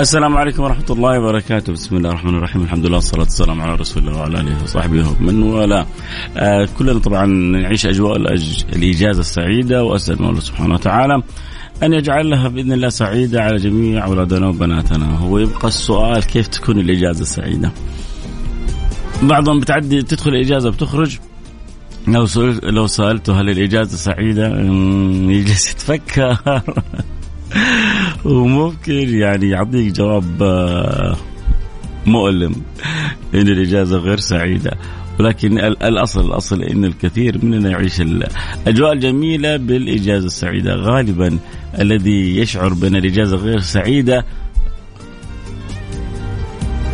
السلام 0.00 0.36
عليكم 0.36 0.62
ورحمة 0.62 0.84
الله 0.90 1.20
وبركاته. 1.20 1.72
بسم 1.72 1.96
الله 1.96 2.08
الرحمن 2.08 2.34
الرحيم. 2.34 2.62
الحمد 2.62 2.86
لله 2.86 2.96
والصلاة 2.96 3.22
والسلام 3.22 3.60
على 3.60 3.74
رسول 3.74 4.08
الله 4.08 4.18
وعلى 4.18 4.40
آله 4.40 4.62
وصحبه 4.62 5.08
ومن 5.08 5.42
والاه. 5.42 5.86
آه 6.36 6.68
كلنا 6.78 6.98
طبعا 6.98 7.26
نعيش 7.26 7.86
أجواء. 7.86 8.16
الإجازة 8.76 9.20
السعيدة 9.20 9.84
وأسأل 9.84 10.20
الله 10.20 10.40
سبحانه 10.40 10.74
وتعالى 10.74 11.22
أن 11.82 11.92
يجعلها 11.92 12.48
بإذن 12.48 12.72
الله 12.72 12.88
سعيدة 12.88 13.42
على 13.42 13.56
جميع 13.56 14.04
أولادنا 14.06 14.48
وبناتنا. 14.48 15.18
هو 15.18 15.38
يبقى 15.38 15.68
السؤال 15.68 16.24
كيف 16.24 16.46
تكون 16.46 16.78
الإجازة 16.80 17.24
سعيدة 17.24 17.72
بعضهم 19.22 19.60
بتعدي 19.60 20.02
تدخل 20.02 20.30
الإجازة 20.30 20.70
بتخرج. 20.70 21.18
لو 22.08 22.26
لو 22.62 22.86
سألته 22.86 23.40
هل 23.40 23.50
الإجازة 23.50 23.96
سعيدة؟ 23.96 24.46
يجلس 25.30 25.70
يتفكر. 25.70 26.36
وممكن 28.24 29.08
يعني 29.18 29.48
يعطيك 29.48 29.92
جواب 29.92 30.42
آه، 30.42 31.16
مؤلم 32.06 32.54
إن 33.34 33.40
الإجازة 33.48 33.96
غير 33.96 34.18
سعيدة. 34.18 34.70
ولكن 35.20 35.58
الأصل 35.58 36.26
الأصل 36.26 36.62
إن 36.62 36.84
الكثير 36.84 37.44
مننا 37.44 37.70
يعيش 37.70 38.00
الأجواء 38.00 38.92
الجميلة 38.92 39.56
بالإجازة 39.56 40.26
السعيدة. 40.26 40.74
غالبا 40.74 41.38
الذي 41.78 42.38
يشعر 42.38 42.74
بأن 42.74 42.96
الإجازة 42.96 43.36
غير 43.36 43.60
سعيدة 43.60 44.24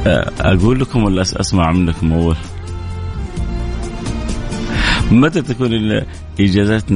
آه، 0.07 0.31
أقول 0.41 0.81
لكم 0.81 1.05
ولا 1.05 1.23
أسمع 1.23 1.73
منكم 1.73 2.13
أول؟ 2.13 2.37
متى 5.11 5.43
تكون 5.43 5.73
الاجازات 6.39 6.91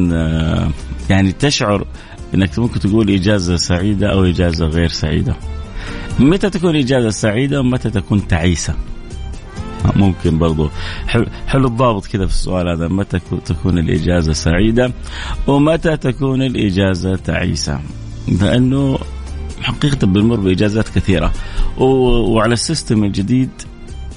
يعني 1.10 1.32
تشعر 1.32 1.86
إنك 2.34 2.58
ممكن 2.58 2.80
تقول 2.80 3.10
إجازة 3.10 3.56
سعيدة 3.56 4.12
أو 4.12 4.24
إجازة 4.24 4.66
غير 4.66 4.88
سعيدة. 4.88 5.36
متى 6.18 6.50
تكون 6.50 6.76
إجازة 6.76 7.10
سعيدة 7.10 7.60
ومتى 7.60 7.90
تكون 7.90 8.28
تعيسة؟ 8.28 8.74
ممكن 9.96 10.38
برضو. 10.38 10.70
حلو 11.46 11.66
الضابط 11.68 12.06
كذا 12.06 12.26
في 12.26 12.32
السؤال 12.32 12.68
هذا. 12.68 12.88
متى 12.88 13.18
تكون 13.44 13.78
الإجازة 13.78 14.32
سعيدة 14.32 14.92
ومتى 15.46 15.96
تكون 15.96 16.42
الإجازة 16.42 17.16
تعيسة؟ 17.16 17.80
لأنه 18.40 18.98
حقيقة 19.62 20.06
بنمر 20.06 20.36
بإجازات 20.36 20.88
كثيرة. 20.88 21.32
وعلى 21.78 22.52
السيستم 22.52 23.04
الجديد 23.04 23.50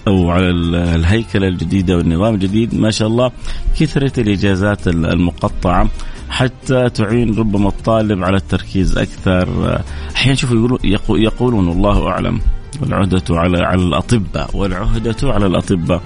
أو 0.07 0.30
على 0.30 0.49
الهيكلة 0.95 1.47
الجديدة 1.47 1.97
والنظام 1.97 2.33
الجديد 2.33 2.75
ما 2.75 2.91
شاء 2.91 3.07
الله 3.07 3.31
كثرة 3.80 4.19
الإجازات 4.19 4.87
المقطعة. 4.87 5.89
حتى 6.30 6.89
تعين 6.89 7.35
ربما 7.35 7.69
الطالب 7.69 8.23
على 8.23 8.38
التركيز 8.38 8.97
أكثر. 8.97 9.75
أحيانا 10.16 10.36
شوفوا 10.36 10.55
يقولون 10.58 10.80
يقولون 11.09 11.69
الله 11.69 12.08
أعلم. 12.08 12.39
والعهدة 12.81 13.23
على 13.30 13.58
على 13.58 13.81
الأطباء. 13.81 14.49
والعهدة 14.53 15.16
على 15.23 15.45
الأطباء. 15.45 16.02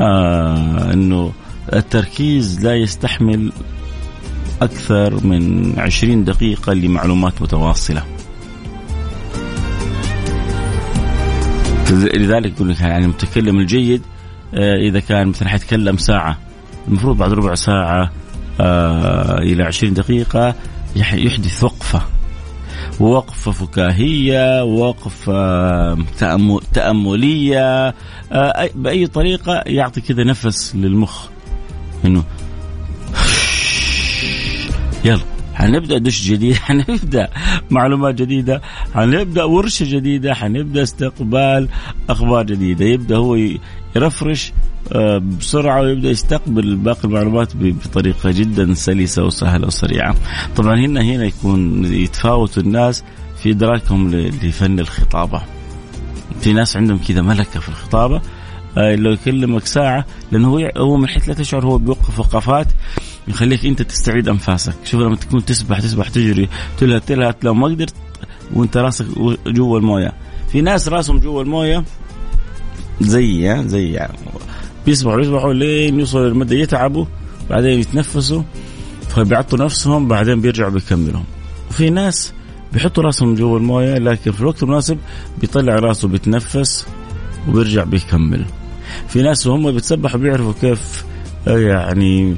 آه 0.00 0.92
إنه 0.92 1.32
التركيز 1.72 2.66
لا 2.66 2.76
يستحمل 2.76 3.52
أكثر 4.62 5.26
من 5.26 5.74
20 5.78 6.24
دقيقة 6.24 6.72
لمعلومات 6.72 7.42
متواصلة. 7.42 8.02
لذلك 11.90 12.52
يقول 12.52 12.68
لك 12.68 12.80
يعني 12.80 13.04
المتكلم 13.04 13.58
الجيد 13.58 14.02
آه، 14.54 14.76
إذا 14.76 15.00
كان 15.00 15.28
مثلا 15.28 15.48
حيتكلم 15.48 15.96
ساعة 15.96 16.38
المفروض 16.88 17.16
بعد 17.16 17.32
ربع 17.32 17.54
ساعة 17.54 18.10
آه 18.60 19.38
إلى 19.38 19.62
عشرين 19.62 19.94
دقيقة 19.94 20.54
يحدث 20.96 21.64
وقفة. 21.64 22.02
وقفة 23.00 23.50
فكاهية 23.50 24.64
وقفة 24.64 25.94
تأملية 26.72 27.94
آه 28.32 28.70
بأي 28.74 29.06
طريقة 29.06 29.62
يعطي 29.66 30.00
كذا 30.00 30.24
نفس 30.24 30.76
للمخ. 30.76 31.28
إنه 32.04 32.24
يلا 35.04 35.20
حنبدأ 35.54 35.98
دش 35.98 36.24
جديد 36.30 36.54
حنبدأ 36.66 37.28
معلومات 37.70 38.14
جديدة 38.14 38.62
حنبدأ 38.94 39.44
ورشة 39.44 39.86
جديدة 39.88 40.34
حنبدأ 40.34 40.82
استقبال 40.82 41.68
أخبار 42.10 42.44
جديدة. 42.46 42.84
يبدأ 42.84 43.16
هو 43.16 43.38
يرفرش 43.96 44.52
بسرعة 45.38 45.80
ويبدأ 45.80 46.10
يستقبل 46.10 46.76
باقي 46.76 47.04
المعلومات 47.04 47.52
بطريقة 47.56 48.30
جدا 48.30 48.74
سلسة 48.74 49.24
وسهلة 49.24 49.66
وسريعة. 49.66 50.14
طبعا 50.56 50.74
هنا 50.74 51.02
هنا 51.02 51.24
يكون 51.24 51.84
يتفاوت 51.84 52.58
الناس 52.58 53.04
في 53.42 53.50
إدراكهم 53.50 54.10
لفن 54.14 54.80
الخطابة. 54.80 55.42
في 56.40 56.52
ناس 56.52 56.76
عندهم 56.76 56.98
كذا 57.08 57.22
ملكة 57.22 57.60
في 57.60 57.68
الخطابة 57.68 58.20
آه، 58.78 58.94
لو 58.94 59.12
يكلمك 59.12 59.66
ساعة 59.66 60.06
لأنه 60.32 60.48
هو 60.48 60.70
هو 60.76 60.96
من 60.96 61.08
حيث 61.08 61.28
لا 61.28 61.34
تشعر 61.34 61.66
هو 61.66 61.78
بيوقف 61.78 62.18
وقفات 62.18 62.66
يخليك 63.28 63.66
أنت 63.66 63.82
تستعيد 63.82 64.28
أنفاسك، 64.28 64.74
شوف 64.84 65.00
لما 65.00 65.16
تكون 65.16 65.44
تسبح 65.44 65.80
تسبح 65.80 66.08
تجري 66.08 66.48
تلهت 66.78 67.08
تلهت 67.08 67.44
لو 67.44 67.54
ما 67.54 67.66
قدرت 67.66 67.94
وأنت 68.54 68.76
راسك 68.76 69.06
جوا 69.46 69.78
الموية. 69.78 70.12
في 70.52 70.60
ناس 70.60 70.88
راسهم 70.88 71.18
جوا 71.18 71.42
الموية 71.42 71.84
زي 73.00 73.62
زي 73.68 73.92
يعني 73.92 74.18
بيسبحوا 74.86 75.20
يسبحوا 75.20 75.52
لين 75.52 76.00
يوصلوا 76.00 76.28
للمدى 76.28 76.60
يتعبوا 76.60 77.04
بعدين 77.50 77.80
يتنفسوا 77.80 78.42
فبيعطوا 79.08 79.58
نفسهم 79.58 80.08
بعدين 80.08 80.40
بيرجعوا 80.40 80.70
بيكملوا. 80.70 81.20
وفي 81.70 81.90
ناس 81.90 82.32
بيحطوا 82.72 83.02
راسهم 83.02 83.34
جوا 83.34 83.58
الموية 83.58 83.98
لكن 83.98 84.32
في 84.32 84.40
الوقت 84.40 84.62
المناسب 84.62 84.98
بيطلع 85.40 85.74
راسه 85.74 86.08
بيتنفس 86.08 86.86
وبيرجع 87.48 87.84
بيكمل. 87.84 88.44
في 89.08 89.22
ناس 89.22 89.46
وهم 89.46 89.72
بيتسبحوا 89.72 90.20
بيعرفوا 90.20 90.52
كيف 90.60 91.04
آه، 91.48 91.58
يعني 91.58 92.36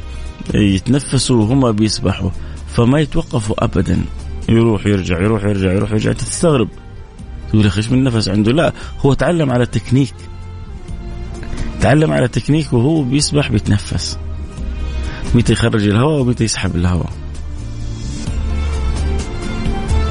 يتنفسوا 0.54 1.36
وهم 1.36 1.72
بيسبحوا. 1.72 2.30
فما 2.68 3.00
يتوقفوا 3.00 3.64
ابدا. 3.64 4.04
يروح 4.48 4.86
يرجع 4.86 5.20
يروح 5.20 5.44
يرجع 5.44 5.72
يروح 5.72 5.90
يرجع 5.90 6.12
تستغرب. 6.12 6.68
تقول 7.50 7.66
أخي 7.66 7.78
إيش 7.78 7.90
من 7.90 8.04
نفس 8.04 8.28
عنده؟ 8.28 8.52
لا 8.52 8.72
هو 9.00 9.14
تعلم 9.14 9.50
على 9.50 9.62
التكنيك 9.62 10.14
تعلم 11.82 12.12
على 12.12 12.28
تكنيك 12.28 12.72
وهو 12.72 13.02
بيسبح 13.02 13.50
بيتنفس. 13.50 14.18
متى 15.34 15.52
يخرج 15.52 15.88
الهواء 15.88 16.20
ومتى 16.20 16.44
يسحب 16.44 16.76
الهواء. 16.76 17.10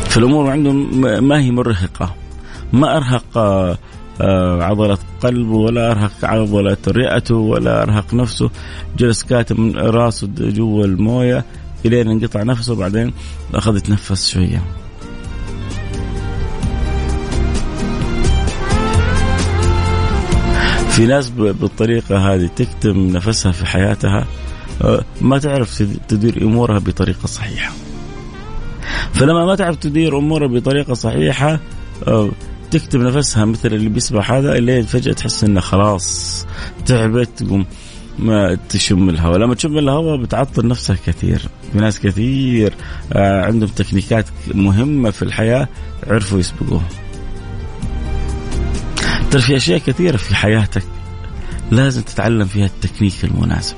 فالامور 0.06 0.52
عندهم 0.52 1.02
ما 1.28 1.40
هي 1.40 1.52
مرهقة. 1.52 2.16
ما 2.74 2.98
أرهق 2.98 3.38
آه، 3.38 3.78
عضلة 4.64 4.98
قلبه 5.22 5.56
ولا 5.56 5.92
أرهق 5.92 6.12
عضلة 6.24 6.78
رئته 6.88 7.36
ولا 7.36 7.84
أرهق 7.84 8.14
نفسه. 8.14 8.50
جلس 8.98 9.24
كاتم 9.24 9.72
راسه 9.78 10.30
جوا 10.38 10.86
الموية 10.86 11.46
إلين 11.86 12.08
انقطع 12.08 12.44
نفسه 12.44 12.76
بعدين 12.76 13.14
أخذ 13.54 13.78
يتنفس 13.78 14.30
شوية. 14.30 14.81
في 21.02 21.08
ناس 21.08 21.30
بالطريقة 21.30 22.34
هذه 22.34 22.50
تكتم 22.56 23.08
نفسها 23.08 23.52
في 23.52 23.66
حياتها 23.66 24.28
آه، 24.82 25.04
ما 25.22 25.40
تعرف 25.40 25.84
تدير 26.08 26.42
أمورها 26.42 26.80
بطريقة 26.80 27.28
صحيحة. 27.28 27.74
فلما 29.14 29.46
ما 29.46 29.56
تعرف 29.56 29.76
تدير 29.76 30.18
أمورها 30.18 30.48
بطريقة 30.48 30.94
صحيحة 30.94 31.60
آه، 32.08 32.30
تكتم 32.72 33.02
نفسها 33.02 33.46
مثل 33.46 33.74
اللي 33.74 33.90
بيسبح 33.90 34.32
هذا 34.32 34.58
اللي 34.58 34.84
فجأة 34.84 35.14
تحس 35.14 35.44
إنه 35.44 35.60
خلاص 35.60 36.46
تعبت 36.86 37.30
تقوم 37.38 37.66
ما 38.20 38.58
تشم 38.70 39.10
الهواء. 39.10 39.38
لما 39.38 39.56
تشم 39.56 39.78
الهواء 39.78 40.18
بتعطل 40.18 40.68
نفسها 40.68 40.98
كثير 41.06 41.42
في 41.72 41.78
ناس 41.78 42.00
كثير 42.00 42.74
آه، 43.14 43.46
عندهم 43.46 43.70
تكنيكات 43.70 44.26
مهمة 44.54 45.12
في 45.12 45.22
الحياة 45.22 45.68
عرفوا 46.08 46.40
يسبقوها. 46.40 46.88
ترى 49.32 49.42
في 49.42 49.56
أشياء 49.56 49.80
كثيرة 49.80 50.18
في 50.18 50.36
حياتك 50.36 50.84
لازم 51.72 52.02
تتعلم 52.02 52.46
فيها 52.46 52.66
التكنيك 52.66 53.14
المناسب. 53.24 53.76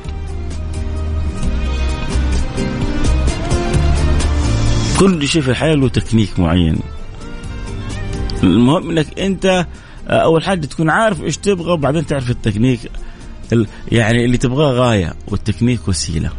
كل 5.00 5.27
شيء 5.27 5.41
في 5.41 5.50
الحياة 5.51 5.75
له 5.75 5.89
تكنيك 5.89 6.39
معين. 6.39 6.79
المهم 8.44 8.89
إنك 8.89 9.19
أنت 9.19 9.67
أول 10.07 10.44
حاجة 10.44 10.65
تكون 10.65 10.89
عارف 10.89 11.23
إيش 11.23 11.38
تبغى 11.38 11.71
وبعدين 11.71 12.05
تعرف 12.05 12.29
التكنيك 12.29 12.79
يعني 13.91 14.25
اللي 14.25 14.38
تبغاه 14.38 14.71
غاية 14.73 15.13
والتكنيك 15.27 15.88
وسيلة. 15.88 16.29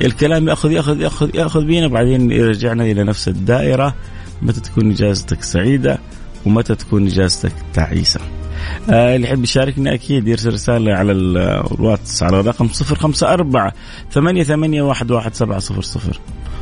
الكلام 0.00 0.48
ياخذ 0.48 0.72
ياخذ 0.72 1.00
ياخذ 1.00 1.36
ياخذ 1.36 1.64
بينا 1.64 1.86
بعدين 1.86 2.30
يرجعنا 2.30 2.84
إلى 2.84 3.04
نفس 3.04 3.28
الدائرة. 3.28 3.94
متى 4.42 4.60
تكون 4.60 4.90
إجازتك 4.90 5.42
سعيدة 5.42 5.98
ومتى 6.46 6.74
تكون 6.74 7.06
إجازتك 7.06 7.52
تعيسة. 7.74 8.20
آه 8.90 9.16
اللي 9.16 9.26
يحب 9.26 9.44
يشاركنا 9.44 9.94
أكيد 9.94 10.28
يرسل 10.28 10.52
رسالة 10.52 10.94
على 10.94 11.12
الواتس 11.12 12.22
على 12.22 12.40
الرقم 12.40 12.68
054 12.90 13.70
ثمانية 14.10 14.42
ثمانية 14.42 14.82
واحد 14.82 15.10
واحد 15.10 15.34
سبعة 15.34 15.58
صفر 15.58 15.82
صفر. 15.82 16.20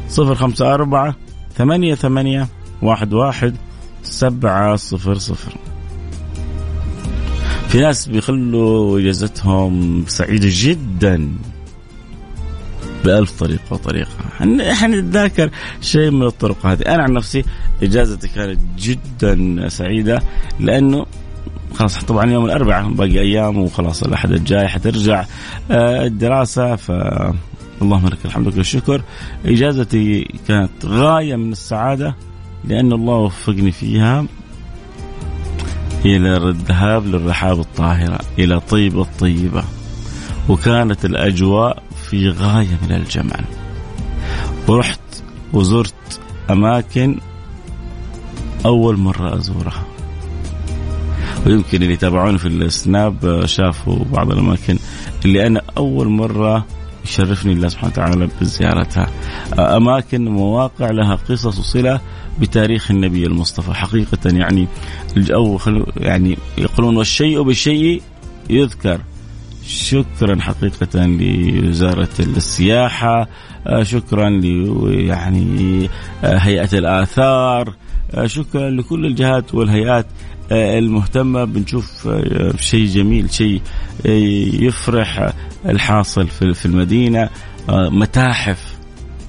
صفر 0.08 0.34
خمسة 0.34 0.74
أربعة 0.74 1.16
ثمانية 1.56 1.94
ثمانية 1.94 2.48
واحد 2.82 3.12
واحد 3.12 3.56
سبعة 4.02 4.76
صفر 4.76 5.18
صفر. 5.18 5.52
في 7.68 7.80
ناس 7.80 8.08
بيخلوا 8.08 9.00
إجازتهم 9.00 10.04
سعيدة 10.08 10.48
جدا. 10.50 11.28
بألف 13.04 13.32
طريقة 13.38 13.62
وطريقة. 13.70 14.10
إحنا 14.72 15.00
نتذاكر 15.00 15.50
شيء 15.80 16.10
من 16.10 16.26
الطرق 16.26 16.66
هذه. 16.66 16.82
أنا 16.82 17.02
عن 17.02 17.12
نفسي 17.12 17.44
إجازتي 17.82 18.28
كانت 18.28 18.60
جدا 18.78 19.68
سعيدة 19.68 20.22
لأنه 20.60 21.06
خلاص 21.74 22.04
طبعا 22.04 22.30
يوم 22.30 22.44
الأربعاء 22.44 22.88
باقي 22.88 23.20
أيام 23.20 23.58
وخلاص 23.58 24.02
الأحد 24.02 24.32
الجاي 24.32 24.68
حترجع 24.68 25.24
آه، 25.70 26.06
الدراسة 26.06 26.76
ف 26.76 26.90
اللهم 27.82 28.06
لك 28.06 28.18
الحمد 28.24 28.58
والشكر 28.58 29.02
إجازتي 29.46 30.28
كانت 30.48 30.70
غاية 30.84 31.36
من 31.36 31.52
السعادة 31.52 32.14
لأن 32.64 32.92
الله 32.92 33.14
وفقني 33.14 33.72
فيها 33.72 34.26
إلى 36.04 36.36
الذهاب 36.36 37.06
للرحاب 37.06 37.60
الطاهرة 37.60 38.18
إلى 38.38 38.60
طيبة 38.60 39.02
الطيبة. 39.02 39.64
وكانت 40.48 41.04
الأجواء 41.04 41.82
في 42.12 42.28
غاية 42.28 42.78
من 42.82 42.92
الجمال. 42.92 43.44
ورحت 44.68 45.00
وزرت 45.52 46.20
أماكن 46.50 47.18
أول 48.66 48.96
مرة 48.96 49.36
أزورها. 49.36 49.84
ويمكن 51.46 51.82
اللي 51.82 51.92
يتابعوني 51.92 52.38
في 52.38 52.48
السناب 52.48 53.42
شافوا 53.46 54.04
بعض 54.12 54.30
الأماكن 54.30 54.78
اللي 55.24 55.46
أنا 55.46 55.62
أول 55.76 56.08
مرة 56.08 56.66
يشرفني 57.04 57.52
الله 57.52 57.68
سبحانه 57.68 57.92
وتعالى 57.92 58.28
بزيارتها. 58.40 59.10
أماكن 59.58 60.24
مواقع 60.24 60.90
لها 60.90 61.14
قصص 61.14 61.58
وصلة 61.58 62.00
بتاريخ 62.40 62.90
النبي 62.90 63.26
المصطفى. 63.26 63.74
حقيقة 63.74 64.18
يعني 64.24 64.68
أو 65.34 65.58
يعني 65.96 66.38
يقولون 66.58 66.96
والشيء 66.96 67.42
بالشيء 67.42 68.02
يذكر. 68.50 69.00
شكرا 69.72 70.40
حقيقة 70.40 71.06
لوزارة 71.06 72.08
السياحة 72.20 73.28
آه، 73.66 73.82
شكرا 73.82 74.28
يعني 74.88 75.88
آه، 76.24 76.36
هيئة 76.36 76.68
الآثار 76.72 77.74
آه، 78.14 78.26
شكرا 78.26 78.70
لكل 78.70 79.06
الجهات 79.06 79.54
والهيئات 79.54 80.06
المهتمة. 80.52 81.44
بنشوف 81.44 82.08
شيء 82.58 82.86
جميل 82.86 83.32
شيء 83.32 83.60
يفرح 84.64 85.32
الحاصل 85.66 86.26
في 86.28 86.66
المدينة. 86.66 87.28
متاحف 87.68 88.76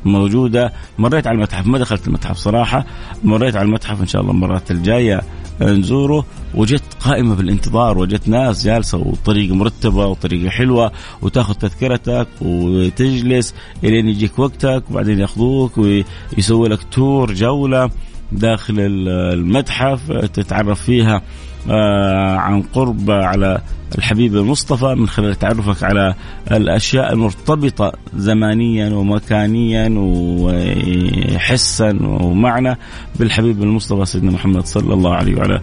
موجودة. 0.06 0.74
مريت 0.98 1.28
على 1.28 1.36
المتحف 1.36 1.68
ما 1.68 1.78
دخلت 1.78 2.08
المتحف 2.08 2.38
صراحة. 2.38 2.86
مريت 3.24 3.56
على 3.56 3.66
المتحف 3.66 4.02
إن 4.02 4.08
شاء 4.08 4.22
الله 4.22 4.34
المرات 4.34 4.72
الجاية. 4.72 5.22
نزوره 5.62 6.26
وجدت 6.56 6.94
قائمة 7.00 7.36
بالانتظار 7.36 7.98
وجدت 7.98 8.28
ناس 8.28 8.66
جالسة 8.66 8.98
وطريقة 8.98 9.56
مرتبة 9.56 10.06
وطريقة 10.06 10.50
حلوة 10.50 10.92
وتاخذ 11.22 11.54
تذكرتك 11.54 12.28
وتجلس 12.42 13.56
إلين 13.84 14.08
يجيك 14.08 14.40
وقتك 14.40 14.84
وبعدين 14.90 15.20
ياخذوك 15.20 15.78
ويسوي 15.78 16.70
لك 16.70 16.80
تور 16.92 17.34
جولة 17.34 17.90
داخل 18.32 18.76
المتحف 18.80 20.12
تتعرف 20.12 20.82
فيها 20.82 21.22
آه، 21.70 22.36
عن 22.36 22.62
قرب 22.62 23.12
على 23.12 23.62
الحبيب 23.98 24.36
المصطفى 24.36 24.96
من 24.96 25.08
خلال 25.08 25.40
تعرفك 25.40 25.84
على 25.84 26.16
الأشياء 26.52 27.14
المرتبطة 27.14 27.94
زمانيا 28.16 28.90
ومكانيا 28.90 29.94
وحسا 29.98 31.98
ومعنى 32.02 32.78
بالحبيب 33.20 33.64
المصطفى 33.64 34.06
سيدنا 34.06 34.32
محمد 34.32 34.66
صلى 34.66 34.94
الله 34.94 35.16
عليه 35.16 35.36
وعلى 35.36 35.62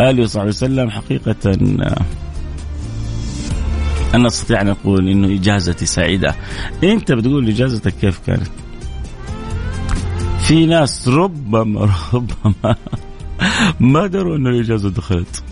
آله 0.00 0.22
وصحبه 0.22 0.48
وسلم. 0.48 0.90
حقيقة 0.90 1.36
أنا 4.14 4.26
أستطيع 4.26 4.60
أن 4.60 4.68
أقول 4.68 5.08
إنه 5.08 5.34
إجازتي 5.34 5.86
سعيدة. 5.86 6.34
أنت 6.84 7.12
بتقول 7.12 7.48
إجازتك 7.48 7.94
كيف 8.00 8.20
كانت؟ 8.26 8.50
في 10.38 10.66
ناس 10.66 11.08
ربما 11.08 11.90
ربما 12.12 12.54
ما 13.80 14.06
دروا 14.06 14.36
أن 14.36 14.46
الإجازة 14.46 14.90
دخلت 14.90 15.42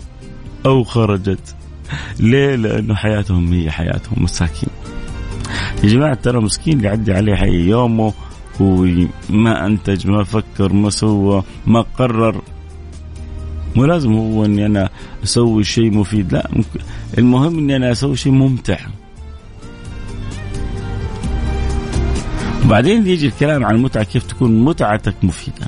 أو 0.65 0.83
خرجت. 0.83 1.55
ليه؟ 2.19 2.55
لأنه 2.55 2.95
حياتهم 2.95 3.53
هي 3.53 3.71
حياتهم 3.71 4.23
مساكين. 4.23 4.69
يا 5.83 5.89
جماعة 5.89 6.13
ترى 6.13 6.39
مسكين 6.41 6.77
اللي 6.77 6.87
يعدي 6.87 7.13
عليه 7.13 7.35
حي 7.35 7.69
يومه 7.69 8.13
وما 8.59 9.65
أنتج 9.65 10.07
ما 10.07 10.23
فكر 10.23 10.73
ما 10.73 10.89
سوى 10.89 11.43
ما 11.67 11.81
قرر. 11.81 12.41
مو 13.75 13.85
لازم 13.85 14.13
هو 14.13 14.45
إني 14.45 14.65
أنا 14.65 14.89
أسوي 15.23 15.63
شيء 15.63 15.91
مفيد 15.91 16.33
لا 16.33 16.49
المهم 17.17 17.57
إني 17.57 17.75
أنا 17.75 17.91
أسوي 17.91 18.15
شيء 18.15 18.31
ممتع. 18.31 18.77
وبعدين 22.65 23.07
يجي 23.07 23.27
الكلام 23.27 23.65
عن 23.65 23.75
المتعة 23.75 24.03
كيف 24.03 24.25
تكون 24.25 24.63
متعتك 24.65 25.15
مفيدة. 25.23 25.67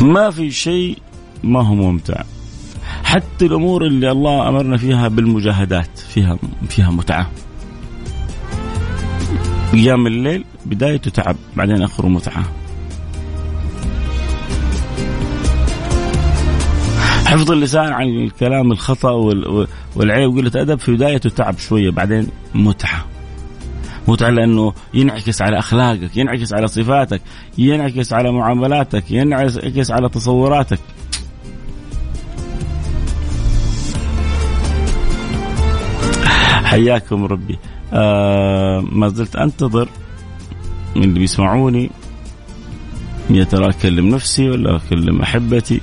ما 0.00 0.30
في 0.30 0.50
شيء 0.50 0.98
ما 1.44 1.66
هو 1.66 1.74
ممتع. 1.74 2.22
حتى 3.04 3.46
الأمور 3.46 3.86
اللي 3.86 4.10
الله 4.10 4.48
أمرنا 4.48 4.76
فيها 4.76 5.08
بالمجاهدات 5.08 5.98
فيها 5.98 6.38
فيها 6.68 6.90
متعة. 6.90 7.30
قيام 9.72 10.06
الليل 10.06 10.44
بدايته 10.66 11.10
تعب 11.10 11.36
بعدين 11.56 11.82
اخره 11.82 12.08
متعة. 12.08 12.44
حفظ 17.26 17.50
اللسان 17.50 17.92
عن 17.92 18.08
الكلام 18.08 18.72
الخطأ 18.72 19.10
والعيب 19.96 20.34
وقله 20.34 20.50
أدب 20.54 20.78
في 20.78 20.92
بدايته 20.92 21.30
تعب 21.30 21.58
شوية 21.58 21.90
بعدين 21.90 22.28
متعة. 22.54 23.04
متعة 24.08 24.30
لأنه 24.30 24.72
ينعكس 24.94 25.42
على 25.42 25.58
أخلاقك 25.58 26.16
ينعكس 26.16 26.52
على 26.54 26.66
صفاتك 26.66 27.22
ينعكس 27.58 28.12
على 28.12 28.32
معاملاتك 28.32 29.10
ينعكس 29.10 29.90
على 29.90 30.08
تصوراتك. 30.08 30.78
حياكم 36.74 37.24
ربي. 37.24 37.58
آه 37.92 38.80
ما 38.92 39.08
زلت 39.08 39.36
أنتظر 39.36 39.88
من 40.96 41.04
اللي 41.04 41.18
بيسمعوني 41.18 41.90
يا 43.30 43.44
ترى 43.44 43.70
أكلم 43.70 44.08
نفسي 44.08 44.50
ولا 44.50 44.76
أكلم 44.76 45.22
أحبتي. 45.22 45.80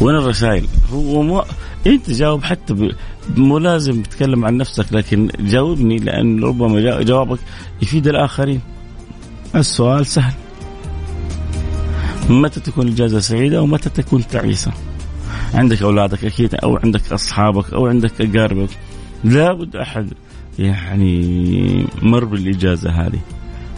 وين 0.00 0.16
الرسائل. 0.16 0.66
هو 0.92 1.22
مو 1.22 1.44
أنت 1.86 2.10
جاوب 2.10 2.44
حتى. 2.44 2.90
مو 3.36 3.58
لازم 3.58 4.02
تتكلم 4.02 4.44
عن 4.44 4.56
نفسك 4.56 4.92
لكن 4.92 5.28
جاوبني 5.40 5.96
لأن 5.96 6.44
ربما 6.44 7.02
جوابك 7.02 7.38
يفيد 7.82 8.08
الآخرين. 8.08 8.60
السؤال 9.54 10.06
سهل. 10.06 10.34
متى 12.30 12.60
تكون 12.60 12.88
اجازه 12.88 13.20
سعيدة 13.20 13.62
ومتى 13.62 13.90
تكون 13.90 14.26
تعيسة؟ 14.26 14.72
عندك 15.54 15.82
أولادك 15.82 16.24
أكيد 16.24 16.54
أو 16.54 16.76
عندك 16.76 17.12
أصحابك 17.12 17.72
أو 17.74 17.86
عندك 17.86 18.20
أقاربك. 18.20 18.68
لابد 19.24 19.76
أحد 19.76 20.12
يعني 20.58 21.86
مر 22.02 22.24
بالإجازة 22.24 22.90
هذه. 22.90 23.20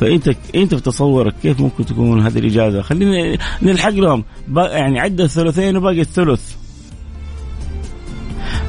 فإنت 0.01 0.37
إنت 0.55 0.75
في 0.75 0.81
تصورك 0.81 1.35
كيف 1.43 1.61
ممكن 1.61 1.87
تكون 1.87 2.21
هذه 2.21 2.39
الإجازة؟ 2.39 2.83
خلينا 2.83 3.39
نلحق 3.63 3.91
لهم. 3.91 4.25
يعني 4.57 5.01
عدى 5.01 5.23
الثلثين 5.23 5.77
وباقي 5.77 6.01
الثلث. 6.01 6.55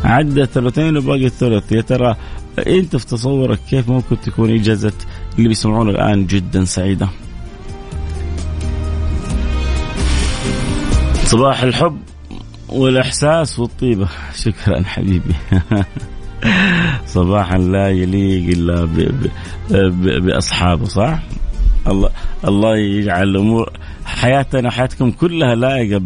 عدى 0.03 0.41
الثلثين 0.41 0.97
وباقي 0.97 1.25
الثلث. 1.25 1.71
يا 1.71 1.81
ترى 1.81 2.15
إنت 2.67 2.95
في 2.95 3.05
تصورك 3.05 3.59
كيف 3.69 3.89
ممكن 3.89 4.21
تكون 4.21 4.53
إجازة 4.55 4.93
اللي 5.37 5.47
بيسمعون 5.47 5.89
الآن 5.89 6.25
جدا 6.25 6.65
سعيدة؟ 6.65 7.07
صباح 11.25 11.61
الحب 11.61 11.97
والإحساس 12.69 13.59
والطيبة. 13.59 14.07
شكرا 14.43 14.83
حبيبي. 14.83 15.35
صباحا 17.05 17.57
لا 17.57 17.89
يليق 17.89 18.57
إلا. 18.57 18.87
بأصحابه 20.19 20.85
صح؟ 20.85 21.19
الله 21.87 22.09
الله 22.47 22.77
يجعل 22.77 23.23
الأمور 23.23 23.69
حياتنا 24.05 24.67
وحياتكم 24.67 25.11
كلها 25.11 25.55
لائقة 25.55 25.97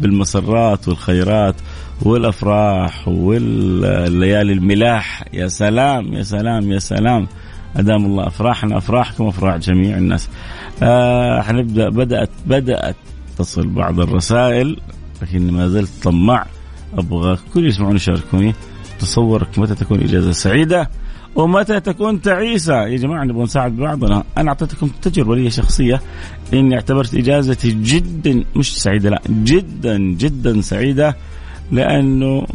بالمسرات 0.00 0.88
والخيرات 0.88 1.54
والأفراح 2.02 3.08
والليالي 3.08 4.52
الملاح 4.52 5.24
يا 5.32 5.48
سلام 5.48 6.12
يا 6.12 6.22
سلام 6.22 6.72
يا 6.72 6.78
سلام 6.78 7.28
أدام 7.76 8.06
الله 8.06 8.26
أفراحنا 8.26 8.78
أفراحكم 8.78 9.26
أفراح 9.26 9.56
جميع 9.56 9.96
الناس. 9.96 10.28
آه 10.82 11.40
حنبدا 11.42 11.88
بدات 11.88 12.30
بدأت 12.46 12.96
تصل 13.38 13.66
بعض 13.66 14.00
الرسائل 14.00 14.76
لكن 15.22 15.52
ما 15.52 15.68
زلت 15.68 15.90
طماع 16.02 16.46
أبغى 16.98 17.38
كل 17.54 17.66
يسمعوني 17.68 17.96
يشاركوني 17.96 18.54
تصورك 19.02 19.58
متى 19.58 19.74
تكون 19.74 20.00
إجازة 20.00 20.32
سعيدة 20.32 20.90
ومتى 21.34 21.80
تكون 21.80 22.22
تعيسة. 22.22 22.86
يا 22.86 22.96
جماعة 22.96 23.24
نبغى 23.24 23.42
نساعد 23.42 23.76
بعضنا. 23.76 24.24
أنا 24.38 24.48
أعطيتكم 24.48 24.90
تجربة 25.02 25.36
لي 25.36 25.50
شخصية 25.50 26.00
إني 26.54 26.74
اعتبرت 26.74 27.14
إجازتي 27.14 27.70
جدا 27.70 28.44
مش 28.56 28.82
سعيدة 28.82 29.10
لا 29.10 29.22
جدا 29.28 29.98
جدا 29.98 30.60
سعيدة 30.60 31.16
لأنه 31.72 32.46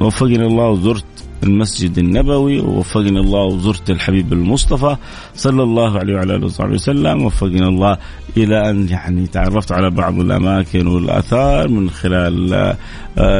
وفقني 0.00 0.46
الله 0.46 0.68
وزرت 0.68 1.04
المسجد 1.42 1.98
النبوي 1.98 2.60
ووفقني 2.60 3.20
الله 3.20 3.44
وزرت 3.44 3.90
الحبيب 3.90 4.32
المصطفى 4.32 4.96
صلى 5.34 5.62
الله 5.62 5.98
عليه 5.98 6.14
وعلى 6.14 6.34
آله 6.34 6.46
وصحبه 6.46 6.72
وسلم 6.72 7.24
وفقنا 7.24 7.68
الله 7.68 7.98
إلى 8.36 8.70
أن 8.70 8.88
يعني 8.88 9.26
تعرفت 9.26 9.72
على 9.72 9.90
بعض 9.90 10.20
الأماكن 10.20 10.86
والآثار 10.86 11.68
من 11.68 11.90
خلال 11.90 12.54
آه، 12.54 12.76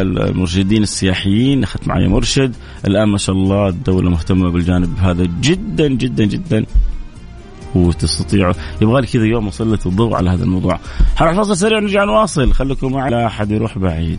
المرشدين 0.03 0.83
السياحيين 0.83 1.63
اخذت 1.63 1.89
معي 1.89 2.09
مرشد 2.09 2.55
الآن 2.87 3.09
ما 3.09 3.19
شاء 3.19 3.37
الله 3.37 3.69
الدولة 3.69 4.11
مهتمة 4.11 4.51
بالجانب 4.51 4.99
هذا 4.99 5.27
جدا 5.41 5.89
جدا 5.89 6.25
جدا 6.25 6.65
وتستطيعوا 7.75 8.55
يبغى 8.83 9.01
لي 9.01 9.07
كذا 9.07 9.25
يوم 9.25 9.49
اسلط 9.49 9.87
الضوء 9.87 10.15
على 10.15 10.31
هذا 10.31 10.45
الموضوع. 10.45 10.81
حنروح 11.17 11.35
فاصل 11.35 11.57
سريع 11.57 11.79
ونرجع 11.79 12.05
نواصل 12.05 12.53
خليكم 12.53 12.93
معي 12.93 13.11
لا 13.11 13.27
أحد 13.27 13.51
يروح 13.51 13.79
بعيد. 13.79 14.19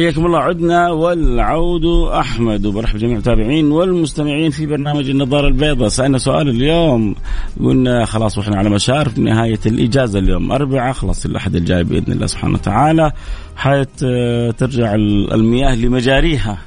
حياكم 0.00 0.26
الله. 0.26 0.38
عدنا 0.38 0.90
والعود 0.90 1.84
أحمد. 2.06 2.66
وبرحب 2.66 2.98
جميع 2.98 3.12
المتابعين 3.12 3.72
والمستمعين 3.72 4.50
في 4.50 4.66
برنامج 4.66 5.10
النظارة 5.10 5.48
البيضاء. 5.48 5.88
سألنا 5.88 6.18
سؤال 6.18 6.48
اليوم. 6.48 7.14
قلنا 7.60 8.04
خلاص 8.04 8.38
وإحنا 8.38 8.56
على 8.56 8.70
مشارف 8.70 9.18
نهاية 9.18 9.58
الإجازة 9.66 10.18
اليوم. 10.18 10.52
اربعاء 10.52 10.92
خلاص 10.92 11.26
الأحد 11.26 11.54
الجاي 11.54 11.84
بإذن 11.84 12.12
الله 12.12 12.26
سبحانه 12.26 12.54
وتعالى. 12.54 13.12
حيث 13.56 13.88
ترجع 14.58 14.94
المياه 15.34 15.74
لمجاريها. 15.74 16.58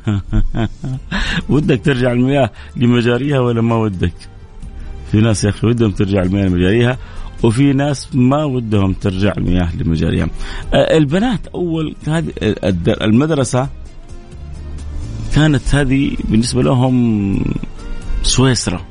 ودك 1.50 1.86
ترجع 1.86 2.12
المياه 2.12 2.50
لمجاريها 2.76 3.40
ولا 3.40 3.62
ما 3.62 3.76
ودك؟ 3.76 4.14
في 5.12 5.18
ناس 5.18 5.44
يا 5.44 5.50
أخي 5.50 5.68
ودهم 5.68 5.92
ترجع 5.92 6.22
المياه 6.22 6.46
لمجاريها. 6.46 6.98
وفي 7.44 7.74
ناس 7.74 8.16
ما 8.16 8.44
ودهم 8.44 8.94
ترجع 8.94 9.34
المياه 9.38 9.76
لمجاريها 9.76 10.28
آه، 10.74 10.98
البنات 10.98 11.48
أول 11.48 11.96
هذه 12.08 12.32
المدرسة 12.88 13.70
كانت 15.36 15.76
هذه 15.76 16.18
بالنسبة 16.24 16.64
لهم 16.64 17.46
سويسرا 18.24 18.82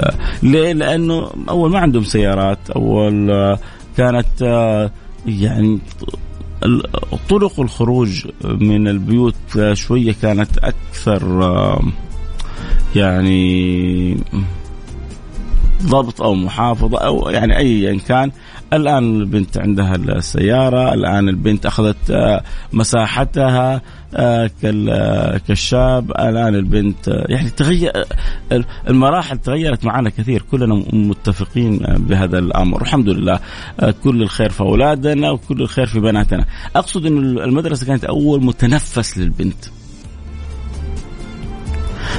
آه، 0.00 0.14
ليه؟ 0.42 0.72
لأنه 0.72 1.30
أول 1.48 1.70
ما 1.70 1.78
عندهم 1.78 2.04
سيارات 2.04 2.70
أول 2.70 3.30
آه، 3.30 3.58
كانت 3.96 4.42
يعني 5.26 5.78
طرق 7.28 7.60
الخروج 7.60 8.26
من 8.44 8.88
البيوت 8.88 9.34
شوية 9.72 10.14
كانت 10.22 10.58
أكثر 10.58 11.22
يعني 12.96 14.16
ضبط 15.86 16.22
أو 16.22 16.34
محافظة 16.34 16.98
أو 16.98 17.28
يعني 17.28 17.58
ايا 17.58 17.98
كان. 18.08 18.30
الآن 18.72 19.20
البنت 19.20 19.58
عندها 19.58 19.94
السيارة 19.96 20.94
الآن 20.94 21.28
البنت 21.28 21.66
أخذت 21.66 22.10
آه، 22.10 22.42
مساحتها 22.72 23.82
آه، 24.14 24.50
كالشاب. 25.48 26.10
الآن 26.10 26.54
البنت 26.54 27.08
آه، 27.08 27.26
يعني 27.28 27.50
تغير 27.50 27.92
المراحل 28.88 29.38
تغيرت 29.38 29.84
معنا 29.84 30.10
كثير. 30.10 30.42
كلنا 30.50 30.74
متفقين 30.92 31.78
بهذا 31.78 32.38
الأمر. 32.38 32.82
الحمد 32.82 33.08
لله 33.08 33.40
كل 34.04 34.22
الخير 34.22 34.50
في 34.50 34.60
أولادنا 34.60 35.30
وكل 35.30 35.62
الخير 35.62 35.86
في 35.86 36.00
بناتنا. 36.00 36.44
أقصد 36.76 37.06
إن 37.06 37.18
المدرسة 37.18 37.86
كانت 37.86 38.04
أول 38.04 38.44
متنفس 38.44 39.18
للبنت. 39.18 39.64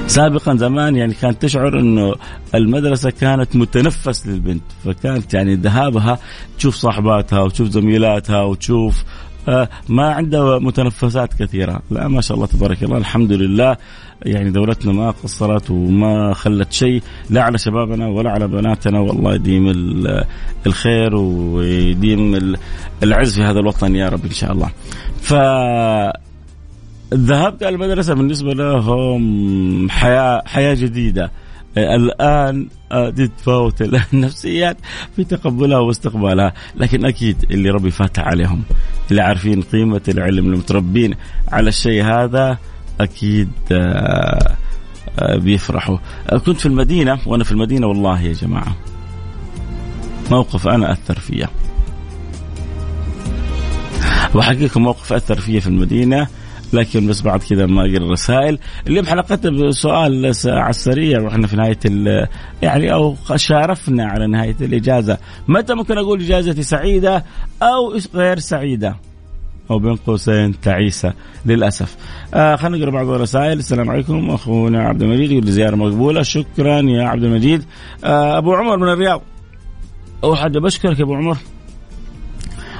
سابقا 0.08 0.56
زمان 0.56 0.96
يعني 0.96 1.14
كانت 1.14 1.42
تشعر 1.42 1.80
إنه 1.80 2.16
المدرسة 2.56 3.10
كانت 3.10 3.56
متنفس 3.56 4.28
للبنت 4.28 4.64
فكانت 4.86 5.34
يعني 5.34 5.56
ذهابها 5.56 6.20
تشوف 6.58 6.76
صاحباتها 6.76 7.42
وتشوف 7.42 7.70
زميلاتها 7.70 8.42
وتشوف 8.42 9.04
آه، 9.48 9.70
ما 9.90 10.14
عنده 10.14 10.60
متنفسات 10.60 11.34
كثيرة. 11.34 11.82
لا 11.92 12.08
ما 12.08 12.22
شاء 12.22 12.36
الله 12.36 12.48
تبارك 12.48 12.84
الله 12.84 12.98
الحمد 12.98 13.32
لله. 13.32 13.78
يعني 14.26 14.52
دولتنا 14.52 14.92
ما 14.92 15.12
قصرت 15.12 15.72
وما 15.72 16.34
خلت 16.34 16.74
شيء 16.74 17.02
لا 17.30 17.44
على 17.44 17.58
شبابنا 17.58 18.08
ولا 18.08 18.32
على 18.32 18.48
بناتنا. 18.48 19.00
والله 19.00 19.36
يديم 19.36 19.74
الخير 20.68 21.16
ويديم 21.16 22.56
العز 23.04 23.36
في 23.36 23.44
هذا 23.44 23.60
الوطن 23.60 23.96
يا 23.96 24.10
رب 24.10 24.26
إن 24.26 24.32
شاء 24.32 24.52
الله. 24.52 24.70
ف 25.22 25.34
الذهاب 27.14 27.64
إلى 27.64 27.70
المدرسة 27.70 28.14
بالنسبة 28.14 28.54
لهم 28.54 29.90
حياة 29.90 30.42
حياة 30.46 30.74
جديدة. 30.74 31.32
الآن 31.78 32.68
تتفاوت 32.92 33.82
النفسيات 34.14 34.78
في 35.16 35.24
تقبلها 35.24 35.80
واستقبالها 35.80 36.54
لكن 36.76 37.06
أكيد 37.06 37.46
اللي 37.52 37.70
ربي 37.70 37.92
فاتح 37.92 38.24
عليهم. 38.24 38.64
اللي 39.12 39.22
عارفين 39.22 39.62
قيمة 39.62 40.02
العلم 40.08 40.54
المتربين 40.54 41.16
على 41.52 41.70
الشيء 41.70 42.04
هذا 42.04 42.58
أكيد 43.02 43.50
آه، 43.72 44.56
آه، 45.20 45.38
بيفرحوا. 45.38 45.98
كنت 46.46 46.60
في 46.60 46.66
المدينة 46.66 47.20
وأنا 47.26 47.44
في 47.44 47.52
المدينة 47.52 47.88
والله 47.88 48.22
يا 48.22 48.34
جماعة. 48.34 48.76
موقف 50.32 50.68
أنا 50.68 50.92
أثر 50.92 51.20
فيه 51.20 51.50
وحقيقة 54.36 54.80
موقف 54.80 55.14
أثر 55.14 55.40
فيه 55.40 55.60
في 55.60 55.68
المدينة 55.68 56.28
لكن 56.74 57.08
بس 57.08 57.22
بعد 57.22 57.44
كذا 57.44 57.66
ما 57.66 57.82
أقرأ 57.82 57.98
الرسائل 57.98 58.60
اليوم 58.88 59.06
حلقتنا 59.06 59.68
بسؤال 59.68 60.34
على 60.46 60.70
السريع 60.70 61.22
وإحنا 61.22 61.48
في 61.48 61.56
نهاية 61.56 61.80
يعني 62.62 62.94
أو 62.94 63.16
شارفنا 63.36 64.06
على 64.06 64.28
نهاية 64.28 64.56
الإجازة 64.62 65.18
متى 65.48 65.74
ممكن 65.74 65.98
أقول 65.98 66.22
إجازتي 66.22 66.64
سعيدة 66.64 67.26
أو 67.62 68.00
غير 68.16 68.40
سعيدة 68.40 68.96
أو 69.72 69.80
بين 69.80 69.96
قوسين 69.96 70.62
تعيسة 70.62 71.14
للأسف. 71.46 71.96
آه 72.34 72.56
خلينا 72.56 72.78
نقرأ 72.78 72.92
بعض 72.92 73.10
الرسائل، 73.10 73.60
السلام 73.60 73.90
عليكم 73.90 74.30
أخونا 74.30 74.84
عبد 74.84 75.02
المجيد 75.02 75.32
يقول 75.32 75.52
زيارة 75.52 75.76
مقبولة، 75.76 76.22
شكرا 76.22 76.82
يا 76.82 77.04
عبد 77.04 77.24
المجيد. 77.24 77.64
آه 78.04 78.38
أبو 78.38 78.54
عمر 78.54 78.78
من 78.78 78.90
الرياض. 78.90 79.22
اول 80.24 80.38
حاجة 80.38 80.60
بشكرك 80.60 81.00
يا 81.00 81.04
أبو 81.04 81.16
عمر 81.16 81.38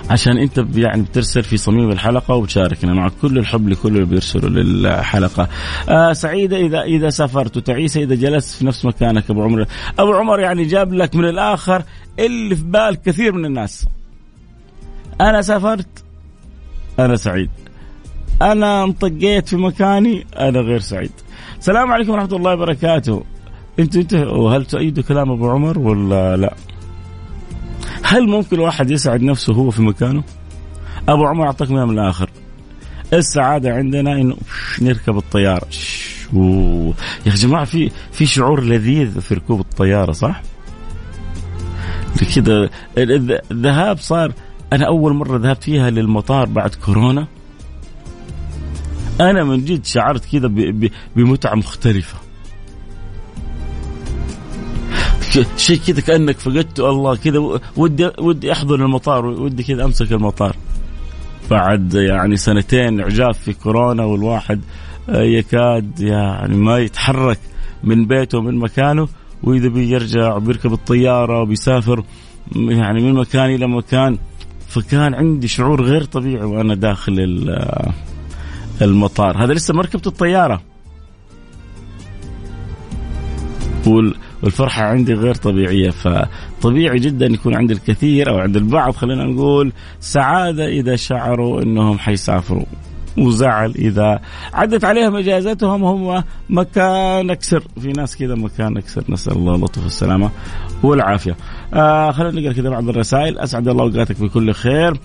عشان 0.10 0.38
انت 0.38 0.66
يعني 0.76 1.02
بترسل 1.02 1.44
في 1.44 1.58
صميم 1.58 1.92
الحلقة 1.92 2.36
وبتشاركنا 2.36 2.94
مع 2.94 3.10
كل 3.22 3.38
الحب 3.38 3.70
لكل 3.70 3.96
اللي 3.96 4.06
بيرسلوا 4.06 4.50
للحلقة. 4.50 5.48
آه 5.90 6.14
سعيدة 6.14 6.58
اذا 6.58 6.82
إذا 6.82 7.10
سافرت 7.10 7.58
وتعيسه 7.58 8.04
إذا 8.04 8.16
جلست 8.16 8.58
في 8.58 8.66
نفس 8.66 8.86
مكانك 8.86 9.30
أبو 9.30 9.44
عمر. 9.44 9.66
أبو 10.00 10.14
عمر 10.14 10.40
يعني 10.40 10.66
جاب 10.66 10.94
لك 10.94 11.16
من 11.16 11.26
الآخر 11.26 11.84
اللي 12.20 12.56
في 12.56 12.64
بال 12.64 13.02
كثير 13.06 13.32
من 13.32 13.46
الناس. 13.46 13.86
أنا 15.22 15.42
سافرت 15.42 16.04
أنا 17.00 17.16
سعيد. 17.16 17.50
أنا 18.42 18.84
انطقيت 18.84 19.48
في 19.48 19.56
مكاني 19.56 20.26
أنا 20.40 20.60
غير 20.60 20.80
سعيد. 20.80 21.12
السلام 21.60 21.92
عليكم 21.92 22.12
ورحمة 22.12 22.36
الله 22.36 22.54
وبركاته. 22.54 23.24
أنتوا 23.80 24.02
أنتوا 24.02 24.52
هل 24.52 24.66
تؤيدوا 24.66 25.04
كلام 25.04 25.32
أبو 25.32 25.50
عمر 25.50 25.80
ولا 25.80 26.38
لا؟ 26.38 26.54
هل 28.08 28.28
ممكن 28.28 28.56
الواحد 28.56 28.92
يسعد 28.92 29.22
نفسه 29.22 29.54
وهو 29.54 29.70
في 29.70 29.82
مكانه؟ 29.82 30.24
أبو 31.10 31.26
عمر 31.26 31.46
أعطاك 31.46 31.72
من 31.72 31.90
الآخر. 31.90 32.30
السعادة 33.14 33.74
عندنا 33.74 34.22
إنه 34.22 34.36
نركب 34.82 35.18
الطيارة. 35.18 35.68
يا 37.26 37.36
جماعة 37.36 37.66
في 37.66 37.92
في 38.12 38.26
شعور 38.26 38.64
لذيذ 38.64 39.22
في 39.22 39.34
ركوب 39.34 39.60
الطيارة 39.60 40.12
صح؟ 40.12 40.42
كذا 42.36 42.70
الذهاب 43.52 43.98
صار 43.98 44.34
أنا 44.74 44.88
أول 44.88 45.14
مرة 45.14 45.38
ذهبت 45.38 45.64
فيها 45.64 45.90
للمطار 45.90 46.46
بعد 46.46 46.76
كورونا. 46.76 47.28
أنا 49.22 49.44
من 49.44 49.66
جد 49.66 49.86
شعرت 49.86 50.26
كذا 50.26 50.48
بمتعة 51.16 51.56
مختلفة. 51.56 52.18
شيء 55.58 55.80
كذا 55.88 56.02
كأنك 56.02 56.40
فقدته 56.40 56.90
الله 56.90 57.16
كذا 57.16 57.60
ودي 57.78 58.12
ودي 58.20 58.52
احضن 58.52 58.82
المطار 58.82 59.26
ودي 59.26 59.64
كذا 59.64 59.86
أمسك 59.86 60.12
المطار. 60.12 60.56
بعد 61.52 61.94
يعني 61.94 62.38
سنتين 62.38 63.02
عجاف 63.02 63.38
في 63.38 63.54
كورونا 63.54 64.04
والواحد 64.04 64.62
يكاد 65.10 66.00
يعني 66.00 66.58
ما 66.58 66.78
يتحرك 66.78 67.40
من 67.84 68.06
بيته 68.06 68.38
ومن 68.38 68.56
مكانه 68.56 69.08
وإذا 69.44 69.68
بيرجع 69.68 70.36
وبيركب 70.36 70.74
الطيارة 70.74 71.42
وبيسافر 71.42 72.04
يعني 72.56 73.02
من 73.02 73.14
مكان 73.14 73.50
إلى 73.50 73.68
مكان 73.68 74.18
فكان 74.68 75.14
عندي 75.14 75.48
شعور 75.48 75.84
غير 75.84 76.04
طبيعي 76.04 76.46
وأنا 76.46 76.76
داخل 76.76 77.14
المطار. 78.82 79.44
هذا 79.44 79.54
لسه 79.54 79.74
ما 79.74 79.82
ركبت 79.82 80.08
الطياره 80.08 80.62
والفرحة 84.46 84.84
عندي 84.84 85.14
غير 85.14 85.36
طبيعية 85.36 85.90
فطبيعي 85.90 87.00
جدا 87.00 87.26
يكون 87.26 87.56
عند 87.56 87.72
الكثير 87.72 88.30
أو 88.30 88.38
عند 88.38 88.56
البعض 88.58 88.94
خلينا 88.94 89.24
نقول 89.24 89.72
سعادة 90.00 90.68
إذا 90.68 90.96
شعروا 90.96 91.62
أنهم 91.62 91.98
حيسافروا 91.98 92.66
وزعل 93.18 93.72
إذا 93.72 94.20
عدت 94.54 94.84
عليهم 94.84 95.16
إجازتهم 95.16 95.84
هم 95.84 96.24
مكان 96.50 97.30
اكسر 97.30 97.64
في 97.82 97.88
ناس 97.88 98.18
كذا 98.18 98.36
مكان 98.36 98.78
اكسر 98.78 99.04
نسأل 99.10 99.34
الله 99.34 99.56
اللطف 99.56 99.84
والسلامه 99.84 100.30
والعافية. 100.84 101.36
آه 101.74 102.12
خلينا 102.12 102.42
نقرأ 102.42 102.54
كذا 102.54 102.70
بعض 102.70 102.90
الرسائل. 102.90 103.40
أسعد 103.40 103.68
الله 103.68 103.84
أوقاتك 103.84 104.22
بكل 104.22 104.54
خير. 104.54 104.98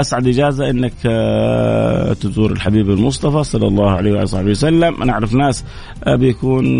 أسعد 0.00 0.26
إجازة 0.28 0.70
إنك 0.70 0.92
آه، 1.06 2.12
تزور 2.12 2.52
الحبيب 2.52 2.90
المصطفى 2.90 3.44
صلى 3.44 3.66
الله 3.66 3.90
عليه 3.90 4.12
وعلى 4.12 4.26
صحبه 4.26 4.50
وسلم 4.50 5.02
أنا 5.02 5.12
أعرف 5.12 5.34
ناس 5.34 5.64
آه، 6.04 6.16
بيكون 6.16 6.78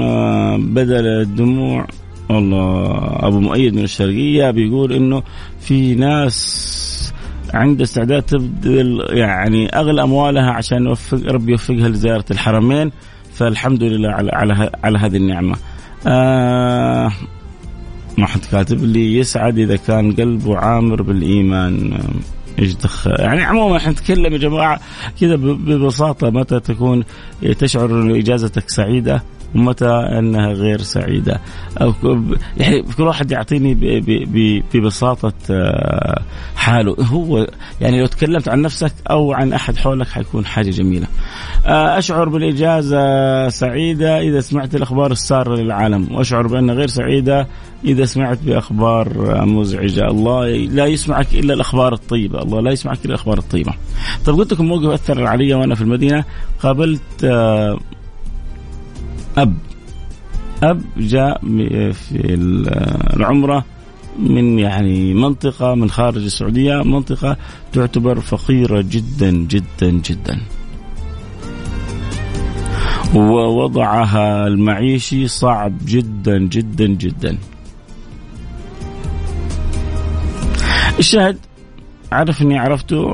بدل 0.74 1.06
الدموع 1.06 1.86
والله 2.30 2.86
أبو 3.26 3.40
مؤيد 3.40 3.74
من 3.74 3.84
الشرقية 3.84 4.50
بيقول 4.50 4.92
إنه 4.92 5.22
في 5.60 5.94
ناس 5.94 7.14
عند 7.54 7.80
استعداد 7.80 8.22
تبذل 8.22 9.06
يعني 9.10 9.68
أغلى 9.68 10.02
أموالها 10.02 10.50
عشان 10.50 10.86
يوفق 10.86 11.18
ربي 11.26 11.52
يوفقها 11.52 11.88
لزيارة 11.88 12.24
الحرمين 12.30 12.92
فالحمد 13.32 13.82
لله 13.82 14.10
على 14.10 14.30
على, 14.32 14.70
على 14.84 14.98
هذه 14.98 15.16
النعمة. 15.16 15.56
آه 16.06 17.10
ما 18.18 18.26
حد 18.26 18.40
كاتب 18.52 18.84
لي 18.84 19.18
يسعد 19.18 19.58
إذا 19.58 19.76
كان 19.76 20.12
قلبه 20.12 20.56
عامر 20.56 21.02
بالإيمان. 21.02 21.98
إيش 22.58 22.74
دخل 22.74 23.10
يعني 23.18 23.42
عموما 23.42 23.76
إحنا 23.76 23.92
نتكلم 23.92 24.32
يا 24.32 24.38
جماعة 24.38 24.80
كذا 25.20 25.36
ببساطة 25.36 26.30
متى 26.30 26.60
تكون 26.60 27.04
تشعر 27.58 27.90
ان 27.90 28.16
إجازتك 28.16 28.70
سعيدة؟ 28.70 29.22
ومتى 29.54 29.88
انها 30.18 30.52
غير 30.52 30.80
سعيدة. 30.80 31.40
يعني 32.56 32.82
كل 32.96 33.02
واحد 33.02 33.30
يعطيني 33.30 33.74
ببساطة 34.74 35.32
آه، 35.50 36.22
حاله. 36.56 36.96
هو 37.00 37.46
يعني 37.80 38.00
لو 38.00 38.06
تكلمت 38.06 38.48
عن 38.48 38.62
نفسك 38.62 38.92
أو 39.10 39.32
عن 39.32 39.52
أحد 39.52 39.76
حولك 39.76 40.08
حيكون 40.08 40.46
حاجة 40.46 40.70
جميلة. 40.70 41.06
آه، 41.66 41.98
أشعر 41.98 42.28
بالإجازة 42.28 43.48
سعيدة 43.48 44.18
إذا 44.18 44.40
سمعت 44.40 44.74
الأخبار 44.74 45.12
السارة 45.12 45.56
للعالم 45.56 46.14
وأشعر 46.14 46.46
بأنها 46.46 46.74
غير 46.74 46.88
سعيدة 46.88 47.46
إذا 47.84 48.04
سمعت 48.04 48.38
بأخبار 48.42 49.08
مزعجة. 49.46 50.06
الله 50.08 50.46
لا 50.48 50.86
يسمعك 50.86 51.34
إلا 51.34 51.54
الأخبار 51.54 51.92
الطيبة. 51.92 52.42
الله 52.42 52.60
لا 52.60 52.72
يسمعك 52.72 52.98
إلا 53.04 53.14
الأخبار 53.14 53.38
الطيبة. 53.38 53.72
طيب 54.24 54.36
قلت 54.36 54.52
لكم 54.52 54.64
موقف 54.64 54.86
أثر 54.86 55.26
علي 55.26 55.54
وأنا 55.54 55.74
في 55.74 55.82
المدينة. 55.82 56.24
قابلت 56.62 57.24
آه، 57.24 57.78
أب. 59.42 59.54
أب 60.62 60.82
جاء 60.96 61.40
في 61.92 62.34
العمرة 63.16 63.64
من 64.18 64.58
يعني 64.58 65.14
منطقة 65.14 65.74
من 65.74 65.90
خارج 65.90 66.24
السعودية 66.24 66.82
منطقة 66.82 67.36
تعتبر 67.72 68.20
فقيرة 68.20 68.84
جدا 68.90 69.30
جدا 69.30 69.90
جدا. 69.90 70.40
ووضعها 73.14 74.46
المعيشي 74.46 75.28
صعب 75.28 75.72
جدا 75.86 76.38
جدا 76.38 76.86
جدا. 76.86 77.38
الشاهد 80.98 81.38
عرف 82.12 82.42
اني 82.42 82.58
عرفته 82.58 83.06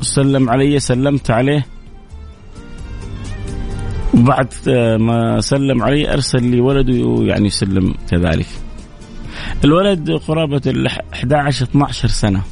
سلم 0.00 0.50
علي 0.50 0.78
سلمت 0.78 1.30
عليه. 1.30 1.66
وبعد 4.14 4.54
ما 4.98 5.40
سلم 5.40 5.82
علي 5.82 6.12
أرسل 6.12 6.44
لي 6.44 6.60
ولده 6.60 7.18
يعني 7.24 7.46
يسلم 7.46 7.94
كذلك. 8.10 8.46
الولد 9.64 10.10
قرابة 10.10 10.62
ال 10.66 10.86
11 10.86 11.64
12 11.64 12.08
سنة. 12.08 12.42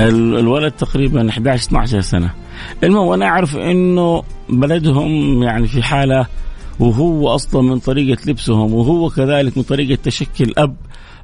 الولد 0.00 0.72
تقريبا 0.72 1.30
11 1.30 1.66
12 1.66 2.00
سنة. 2.00 2.30
المهم 2.84 3.06
وأنا 3.06 3.26
أعرف 3.26 3.56
إنه 3.56 4.22
بلدهم 4.48 5.42
يعني 5.42 5.66
في 5.66 5.82
حالة 5.82 6.26
وهو 6.80 7.28
أصلا 7.28 7.62
من 7.62 7.78
طريقة 7.78 8.30
لبسهم 8.30 8.74
وهو 8.74 9.10
كذلك 9.10 9.56
من 9.56 9.62
طريقة 9.62 9.98
تشكل 10.02 10.44
الأب 10.44 10.76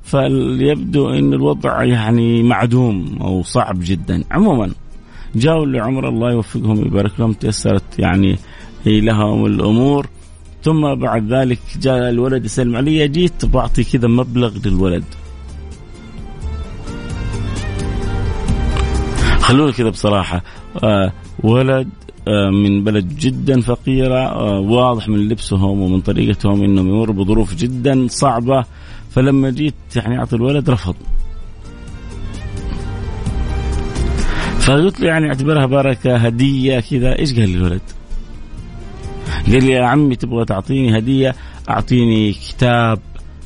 فيبدو 0.09 1.11
إن 1.11 1.33
الوضع 1.33 1.85
يعني 1.85 2.43
معدوم 2.43 3.19
أو 3.21 3.43
صعب 3.43 3.79
جدا. 3.83 4.25
عموما 4.31 4.71
جاءوا 5.35 5.67
لعمر 5.67 6.09
الله 6.09 6.33
يوفقهم 6.33 6.79
ويبارك 6.79 7.21
لهم 7.21 7.33
تيسرت 7.33 7.99
يعني 7.99 8.39
لهم 8.87 9.47
الأمور. 9.47 10.07
ثم 10.63 10.95
بعد 10.95 11.33
ذلك 11.33 11.59
جاء 11.81 12.09
الولد 12.09 12.45
يسلم 12.45 12.77
علي 12.77 13.09
جيت 13.09 13.45
بعطي 13.45 13.85
كذا 13.85 14.09
مبلغ 14.09 14.53
للولد. 14.65 15.05
خلونا 19.41 19.73
كذا 19.73 19.91
بصراحة. 19.91 20.43
آه 20.85 21.13
ولد 21.45 21.89
آه 22.29 22.51
من 22.51 22.85
بلد 22.85 23.17
جدا 23.19 23.61
فقيرة 23.61 24.19
آه 24.19 24.61
واضح 24.61 25.09
من 25.09 25.29
لبسهم 25.29 25.81
ومن 25.81 26.01
طريقتهم 26.01 26.63
إنهم 26.63 26.89
يمروا 26.89 27.15
بظروف 27.15 27.55
جدا 27.55 28.07
صعبة. 28.11 28.65
فلما 29.11 29.51
جيت 29.51 29.75
يعني 29.97 30.19
أعطي 30.19 30.37
الولد 30.37 30.71
رفض. 30.71 30.95
فقلت 34.61 35.01
له 35.01 35.07
يعني 35.07 35.29
اعتبرها 35.29 35.67
بركة 35.67 36.17
هدية 36.17 36.81
كذا. 36.81 37.19
إيش 37.19 37.35
قال 37.35 37.49
لي 37.49 37.57
الولد؟ 37.57 37.81
قال 39.47 39.65
لي 39.65 39.73
يا 39.73 39.85
عمي 39.85 40.17
تبغى 40.17 40.45
تعطيني 40.45 40.99
هدية؟ 40.99 41.35
أعطيني 41.71 42.33
كتاب 42.33 42.99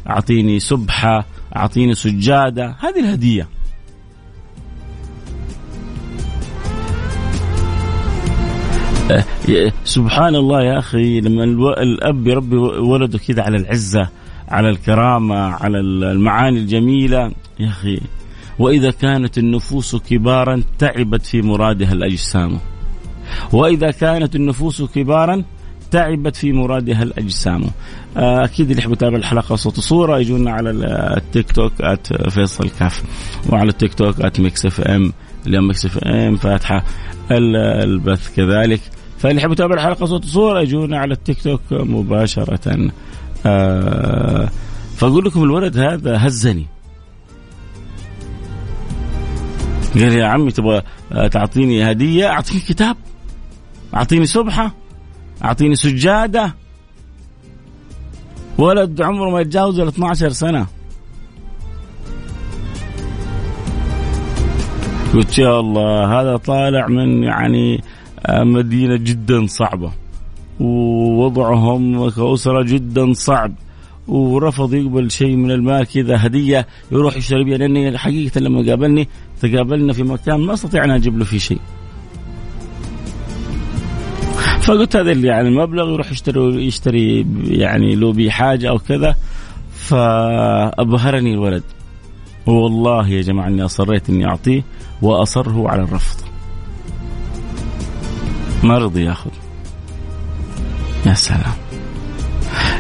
أعطيني 0.09 0.61
سبحة 0.61 1.27
أعطيني 1.57 1.95
سجادة. 1.95 2.77
هذه 2.81 3.01
الهدية. 3.01 3.49
أه، 9.11 9.73
سبحان 9.85 10.35
الله 10.35 10.63
يا 10.63 10.79
أخي 10.79 11.21
لما 11.21 11.45
الأب 11.83 12.27
يربي 12.27 12.57
ولده 12.57 13.19
كذا 13.19 13.43
على 13.43 13.57
العزة 13.57 14.09
على 14.49 14.71
الكرامة 14.71 15.37
على 15.37 15.81
المعاني 15.81 16.59
الجميلة. 16.59 17.33
يا 17.61 17.69
أخي 17.69 18.01
وإذا 18.59 18.91
كانت 18.91 19.39
النفوس 19.39 19.97
كبارا 19.97 20.63
تعبت 20.79 21.27
في 21.27 21.43
مرادها 21.43 21.93
الأجسام. 21.93 22.59
وإذا 23.53 23.91
كانت 23.91 24.37
النفوس 24.37 24.83
كبارا 24.83 25.45
تعبت 25.91 26.37
في 26.37 26.53
مرادها 26.53 27.03
الأجسام. 27.03 27.65
أه، 28.17 28.45
أكيد 28.45 28.71
اللي 28.71 28.83
يحب 28.83 28.93
يتابع 28.93 29.17
الحلقة 29.17 29.57
صوت 29.57 29.79
وصوره 29.79 30.19
يجونا 30.19 30.51
على 30.51 30.71
التيك 31.17 31.53
توك 31.53 31.73
at 31.81 32.31
فيصل 32.31 32.71
كاف 32.71 33.03
وعلى 33.51 33.69
التيك 33.69 33.95
توك 33.95 34.21
at 34.21 34.41
Mix 34.41 34.67
FM 34.67 35.13
اليوم 35.47 35.67
Mix 35.67 35.87
FM 35.87 36.37
فاتحة 36.37 36.85
البث 37.31 38.37
كذلك. 38.37 38.81
فاللي 39.19 39.41
يحب 39.41 39.53
يتابع 39.53 39.75
الحلقة 39.75 40.07
صوت 40.07 40.25
وصوره 40.25 40.61
يجونا 40.61 40.99
على 40.99 41.15
التيك 41.15 41.43
توك 41.43 41.61
مباشرة. 41.71 42.91
آه 43.47 44.49
فأقول 44.97 45.25
لكم 45.25 45.43
الولد 45.43 45.79
هذا 45.79 46.27
هزني. 46.27 46.67
قال 49.95 50.13
يا 50.13 50.27
عمي 50.27 50.53
تبغى 50.53 50.83
تعطيني 51.31 51.91
هدية؟ 51.91 52.27
اعطيني 52.27 52.61
كتاب. 52.61 52.97
أعطيني 53.95 54.27
سبحه 54.27 54.75
أعطيني 55.45 55.75
سجادة. 55.75 56.55
ولد 58.59 59.03
عمره 59.03 59.31
ما 59.31 59.41
يتجاوز 59.41 59.81
ال 59.81 59.89
12 59.89 60.29
سنة. 60.29 60.67
قلت 65.15 65.39
يا 65.39 65.61
الله 65.61 66.21
هذا 66.21 66.37
طالع 66.37 66.87
من 66.87 67.23
يعني 67.23 67.85
آه، 68.27 68.45
مدينة 68.45 68.97
جدا 68.97 69.47
صعبة. 69.47 69.93
ووضعهم 70.61 72.11
كأسرة 72.11 72.63
جدا 72.63 73.13
صعب. 73.13 73.53
ورفض 74.09 74.75
يقبل 74.75 75.11
شيء 75.11 75.37
من 75.37 75.51
المال 75.51 75.87
كذا 75.87 76.27
هدية 76.27 76.67
يروح 76.93 77.17
يشتري 77.17 77.45
بها 77.45 77.57
لأني 77.57 77.99
حقيقة 77.99 78.41
لما 78.41 78.71
قابلني 78.71 79.09
تقابلنا 79.41 79.93
في 79.93 80.03
مكان 80.03 80.41
ما 80.41 80.53
أستطيع 80.53 80.85
أن 80.85 80.91
أجيب 80.91 81.19
له 81.19 81.25
فيه 81.25 81.39
شيء. 81.39 81.61
فقلت 84.63 84.97
هذا 84.97 85.13
اللي 85.13 85.29
يعني 85.29 85.49
المبلغ 85.49 85.93
يروح 85.93 86.13
يشتري 86.13 86.67
يشتري 86.67 87.27
يعني 87.45 87.95
له 87.95 88.13
بي 88.13 88.31
حاجة 88.31 88.69
أو 88.69 88.79
كذا. 88.79 89.17
فأبهرني 89.75 91.35
الولد. 91.35 91.63
والله 92.47 93.09
يا 93.09 93.23
جماعة 93.23 93.49
أني 93.49 93.65
أصريت 93.65 94.11
أني 94.11 94.27
أعطيه 94.27 94.63
وأصر 95.03 95.51
هو 95.51 95.69
على 95.69 95.83
الرفض. 95.83 96.21
ما 98.65 98.79
رضي 98.79 99.05
ياخذ 99.05 99.31
يا 101.07 101.15
سلام. 101.15 101.55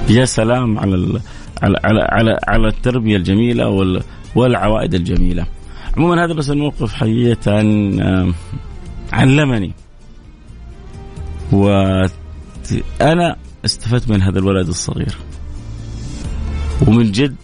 يا 0.08 0.24
سلام 0.24 0.78
على. 0.78 1.20
على 1.62 1.78
على 1.84 2.00
على, 2.02 2.38
على 2.48 2.68
التربية 2.68 3.16
الجميلة 3.16 3.68
وال... 3.68 4.02
والعوائد 4.34 4.94
الجميلة. 4.94 5.46
عموما 5.96 6.24
هذا 6.24 6.32
بس 6.32 6.50
الموقف 6.50 6.94
حقيقة 6.94 7.52
علمني. 9.12 9.72
وأنا 11.52 13.36
استفدت 13.64 14.10
من 14.10 14.22
هذا 14.22 14.38
الولد 14.38 14.68
الصغير. 14.68 15.16
ومن 16.86 17.12
جد 17.12 17.36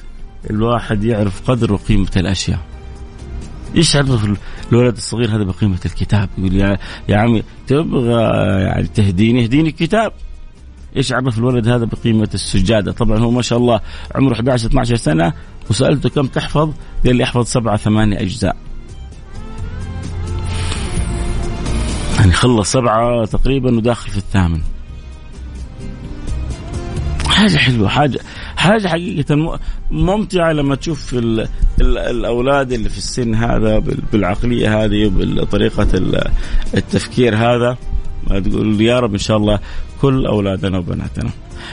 الواحد 0.51 1.05
يعرف 1.05 1.51
قدر 1.51 1.73
وقيمة 1.73 2.11
الأشياء. 2.17 2.59
إيش 3.77 3.97
عرف 3.97 4.37
الولد 4.73 4.97
الصغير 4.97 5.37
هذا 5.37 5.45
بقيمة 5.45 5.79
الكتاب؟ 5.87 6.29
يقول 6.39 6.55
يا 6.55 6.79
يا 7.09 7.17
عمي 7.17 7.43
تبغى 7.67 8.23
يعني 8.63 8.87
تهديني؟ 8.87 9.43
اهديني 9.43 9.69
الكتاب. 9.69 10.13
إيش 10.97 11.13
عرف 11.13 11.39
الولد 11.39 11.69
هذا 11.69 11.85
بقيمة 11.85 12.29
السجادة؟ 12.35 12.93
طبعا 12.93 13.19
هو 13.19 13.31
ما 13.31 13.43
شاء 13.43 13.59
الله 13.59 13.81
عمره 14.15 14.33
11 14.33 14.67
12 14.67 14.97
سنة 14.97 15.33
وسألته 15.71 16.09
كم 16.09 16.27
تحفظ؟ 16.27 16.73
قال 17.07 17.17
لي 17.17 17.25
أحفظ 17.25 17.47
سبعة 17.47 17.77
ثمانية 17.77 18.21
أجزاء. 18.21 18.57
يعني 22.19 22.33
خلص 22.33 22.73
سبعة 22.73 23.25
تقريبا 23.25 23.77
وداخل 23.77 24.11
في 24.11 24.17
الثامن. 24.17 24.61
حاجة 27.29 27.57
حلوة 27.57 27.89
حاجة 27.89 28.19
حاجة 28.57 28.89
حقيقة 28.89 29.59
ممتعة 29.91 30.53
لما 30.53 30.75
تشوف 30.75 31.15
ال 31.15 31.41
ال 31.81 31.99
الأولاد 31.99 32.73
اللي 32.73 32.89
في 32.89 32.99
السن 32.99 33.35
هذا 33.35 33.79
بالعقلية 34.13 34.85
هذه 34.85 35.07
وبطريقة 35.07 35.89
التفكير 36.75 37.37
هذا. 37.37 37.77
تقول 38.27 38.81
يا 38.81 39.01
رب 39.01 39.13
إن 39.13 39.19
شاء 39.19 39.37
الله 39.37 39.59
كل 40.03 40.27
أولادنا 40.27 40.79
وبناتنا. 40.79 41.31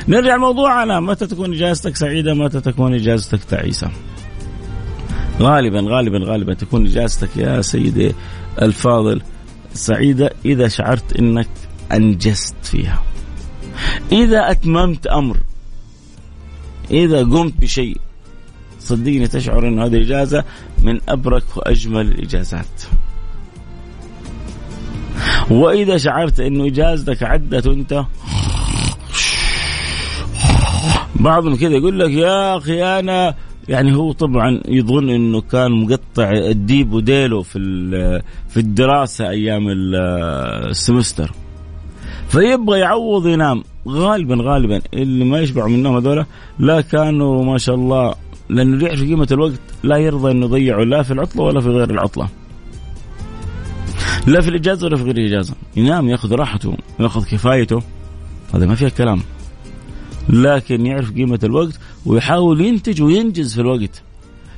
نرجع 0.08 0.36
لموضوعنا. 0.36 1.00
متى 1.00 1.28
تكون 1.28 1.54
إجازتك 1.54 1.96
سعيدة؟ 1.96 2.34
متى 2.34 2.62
تكون 2.62 2.94
إجازتك 2.94 3.44
تعيسة؟ 3.44 3.92
غالبا 5.40 5.82
غالبا 5.82 6.20
غالبا 6.24 6.54
تكون 6.54 6.86
إجازتك 6.86 7.38
يا 7.38 7.62
سيدي 7.62 8.16
الفاضل 8.62 9.22
سعيدة 9.74 10.32
إذا 10.46 10.68
شعرت 10.68 11.20
أنك 11.20 11.48
أنجزت 11.92 12.56
فيها. 12.64 13.04
إذا 14.12 14.52
أتممت 14.52 15.08
أمر 15.08 15.38
إذا 16.92 17.20
قمت 17.20 17.54
بشيء 17.62 17.98
صدقني 18.80 19.28
تشعر 19.28 19.68
أن 19.68 19.80
هذه 19.80 20.02
إجازة 20.02 20.44
من 20.82 21.00
أبرك 21.10 21.58
وأجمل 21.58 22.08
الإجازات. 22.08 22.84
وإذا 25.52 25.98
شعرت 25.98 26.40
أنه 26.40 26.68
إجازتك 26.68 27.24
عدت 27.24 27.68
وأنت 27.68 28.06
بعضهم 31.16 31.56
كذا 31.56 31.76
يقول 31.76 32.00
لك 32.00 32.12
يا 32.12 32.58
أخي 32.58 32.84
أنا 32.84 33.36
يعني 33.70 33.96
هو 33.96 34.12
طبعا 34.12 34.62
يظن 34.68 35.10
إنه 35.10 35.42
كان 35.42 35.72
مقطع 35.72 36.32
الديب 36.32 36.94
وديله 36.94 37.42
في 37.42 37.60
في 38.50 38.58
الدراسة 38.58 39.30
أيام 39.30 39.68
السمستر 39.70 41.32
فيبغى 42.28 42.80
يعوض 42.80 43.28
ينام 43.28 43.64
غالبا 43.88 44.38
غالبا 44.42 44.82
اللي 44.94 45.26
ما 45.26 45.40
يشبعوا 45.40 45.70
منهم 45.70 45.96
هذول 45.96 46.26
لا 46.60 46.82
كانوا 46.82 47.44
ما 47.44 47.58
شاء 47.58 47.76
الله 47.76 48.16
لأنه 48.50 48.86
يعرف 48.86 49.02
قيمة 49.02 49.28
الوقت 49.32 49.60
لا 49.84 49.98
يرضى 49.98 50.32
إنه 50.32 50.46
يضيعه 50.46 50.84
لا 50.84 51.04
في 51.04 51.12
العطلة 51.14 51.44
ولا 51.44 51.62
في 51.62 51.70
غير 51.70 51.90
العطلة. 51.90 52.28
لا 54.28 54.42
في 54.42 54.50
الإجازة 54.50 54.88
ولا 54.88 54.98
في 54.98 55.04
غير 55.04 55.18
الإجازة، 55.18 55.54
ينام 55.76 56.10
يأخذ 56.10 56.34
راحته 56.34 56.78
يأخذ 57.00 57.26
كفايته 57.26 57.82
هذا 58.54 58.66
ما 58.66 58.76
فيها 58.76 58.90
كلام. 58.90 59.22
لكن 60.30 60.86
يعرف 60.86 61.12
قيمة 61.12 61.40
الوقت 61.44 61.80
ويحاول 62.06 62.62
ينتج 62.62 63.02
وينجز 63.02 63.54
في 63.54 63.62
الوقت. 63.62 64.04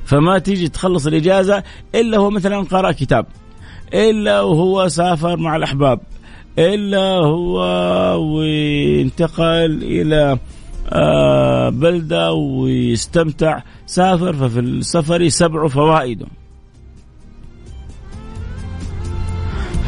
فما 0.04 0.38
تيجي 0.38 0.68
تخلص 0.68 1.06
الإجازة 1.06 1.62
إلا 1.94 2.18
هو 2.18 2.30
مثلا 2.30 2.60
قرأ 2.60 2.92
كتاب 2.92 3.26
إلا 3.94 4.40
وهو 4.40 4.88
سافر 4.88 5.36
مع 5.36 5.56
الأحباب 5.56 6.00
إلا 6.58 7.10
هو 7.12 7.58
وانتقل 8.20 9.82
إلى 9.82 10.38
آه، 10.92 11.68
بلدة 11.68 12.32
ويستمتع 12.32 13.62
سافر 13.86 14.32
ففي 14.32 14.60
السفر 14.60 15.28
سبع 15.28 15.68
فوائد 15.68 16.26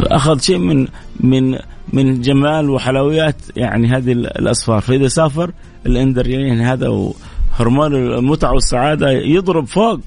فاخذ 0.00 0.40
شيء 0.40 0.58
من 0.58 0.88
من 1.20 1.58
من 1.92 2.20
جمال 2.20 2.70
وحلويات 2.70 3.36
يعني 3.56 3.88
هذه 3.88 4.12
الأصفار. 4.12 4.80
فإذا 4.80 5.08
سافر 5.08 5.50
الاندرلين 5.86 6.40
يعني 6.40 6.62
هذا 6.62 7.12
هرمون 7.52 7.94
المتعة 7.94 8.52
والسعادة 8.52 9.10
يضرب 9.10 9.64
فوق 9.64 10.00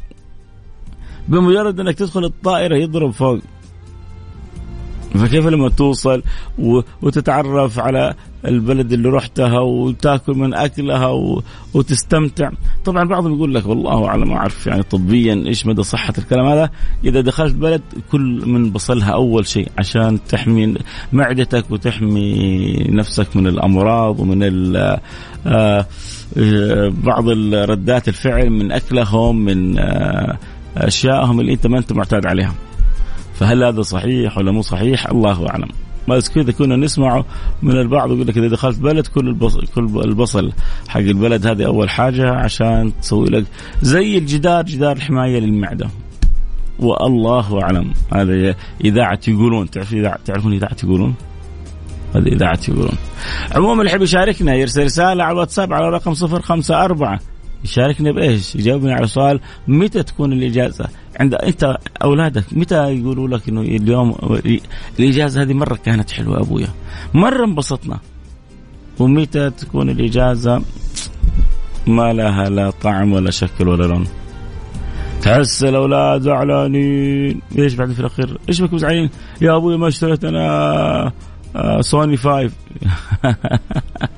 بمجرد 1.28 1.80
إنك 1.80 1.96
تدخل 1.96 2.26
الطائرة 2.26 2.76
يضرب 2.76 3.12
فوق. 3.12 3.40
فكيف 5.14 5.48
لما 5.48 5.70
توصل 5.70 6.24
وتتعرف 7.02 7.80
على 7.80 8.14
البلد 8.46 8.94
اللي 8.94 9.10
رحتها 9.10 9.60
وتاكل 9.60 10.34
من 10.34 10.54
أكلها 10.54 11.08
وتستمتع؟ 11.74 12.50
طبعا 12.86 13.04
بعضهم 13.04 13.36
يقول 13.36 13.56
لك 13.56 13.66
والله 13.66 14.08
اعلم 14.08 14.30
ما 14.30 14.36
أعرف 14.36 14.68
يعني 14.68 14.84
طبيا 14.84 15.44
إيش 15.48 15.66
مدى 15.66 15.84
صحة 15.84 16.14
الكلام 16.18 16.46
هذا؟ 16.46 16.70
إذا 17.04 17.22
دخلت 17.22 17.56
بلد 17.56 17.82
كل 18.12 18.44
من 18.46 18.72
بصلها 18.72 19.12
أول 19.12 19.48
شيء 19.48 19.68
عشان 19.78 20.20
تحمي 20.30 20.74
معدتك 21.14 21.72
وتحمي 21.72 22.74
نفسك 22.90 23.36
من 23.36 23.48
الأمراض 23.48 24.20
ومن 24.20 24.76
آه، 24.76 25.00
آه، 25.46 25.86
بعض 27.04 27.30
ردات 27.54 28.08
الفعل 28.08 28.50
من 28.50 28.72
أكلهم 28.72 29.46
من 29.46 29.80
آه، 29.80 30.38
أشيائهم 30.78 31.40
اللي 31.40 31.54
أنت 31.54 31.68
ما 31.68 31.78
أنت 31.78 31.94
معتاد 31.94 32.26
عليها. 32.26 32.54
فهل 33.34 33.64
هذا 33.64 33.82
صحيح 33.82 34.38
ولا 34.38 34.52
مو 34.52 34.62
صحيح؟ 34.62 35.08
الله 35.10 35.50
أعلم. 35.50 35.68
بس 36.10 36.30
كذا 36.30 36.52
كنا 36.52 36.76
نسمعه 36.76 37.26
من 37.62 37.72
البعض 37.72 38.12
يقول 38.12 38.28
لك 38.28 38.38
إذا 38.38 38.48
دخلت 38.48 38.80
بلد 38.80 39.08
كل 39.08 39.28
البصل 39.28 39.68
كل 39.68 40.02
البصل 40.06 40.52
حق 40.88 41.00
البلد 41.00 41.48
هذه 41.48 41.66
أول 41.66 41.90
حاجة 41.90 42.32
عشان 42.32 42.92
تسوي 43.02 43.26
لك 43.26 43.46
زي 43.82 44.18
الجدار 44.18 44.66
جدار 44.66 44.96
الحماية 44.96 45.40
للمعدة. 45.40 45.90
والله 46.80 47.62
أعلم. 47.62 47.94
هذا 48.14 48.56
إذاعة 48.84 49.20
يقولون. 49.28 49.70
تعرف 49.70 49.96
تعرفون 50.26 50.54
إذاعة 50.54 50.78
يقولون؟ 50.84 51.16
هذه 52.16 52.28
إذاعة 52.28 52.60
يقولون. 52.68 52.98
عموما 53.56 53.82
اللي 53.82 53.92
يحب 53.92 54.02
يشاركنا 54.02 54.56
يرسل 54.56 54.84
رسالة 54.84 55.24
على 55.24 55.34
الواتساب 55.34 55.74
على 55.74 55.90
رقم 55.90 56.14
054 56.14 57.33
يشاركنا 57.64 58.12
بإيش؟ 58.12 58.56
يجاوبنا 58.56 58.94
على 58.94 59.08
سؤال 59.08 59.40
متى 59.68 60.04
تكون 60.04 60.34
الإجازة؟ 60.34 60.86
عند 61.20 61.34
أنت 61.34 61.78
أولادك 62.04 62.44
متى 62.52 62.94
يقولوا 62.94 63.28
لك 63.28 63.50
إنه 63.50 63.62
اليوم 63.62 64.16
الإجازة 65.00 65.42
هذه 65.42 65.54
مرة 65.54 65.76
كانت 65.76 66.12
حلوة 66.12 66.40
أبويا. 66.40 66.68
مرة 67.14 67.46
انبسطنا. 67.46 68.00
ومتى 69.00 69.50
تكون 69.50 69.90
الإجازة؟ 69.90 70.62
ما 71.88 72.14
لها 72.14 72.50
لا 72.50 72.70
طعم 72.70 73.14
ولا 73.14 73.32
شكل 73.32 73.68
ولا 73.68 73.86
لون. 73.86 74.08
تحس 75.22 75.64
الأولاد 75.64 76.22
زعلانين. 76.22 77.42
إيش 77.58 77.74
بعد 77.74 77.92
في 77.92 78.00
الأخير؟ 78.00 78.38
إيش 78.50 78.62
بكم 78.62 78.78
زعلانين 78.78 79.10
يا 79.42 79.56
أبوي 79.56 79.78
ما 79.78 79.88
اشتريت 79.88 80.26
أنا 80.26 81.12
سوني 81.82 82.18
five. 82.18 82.54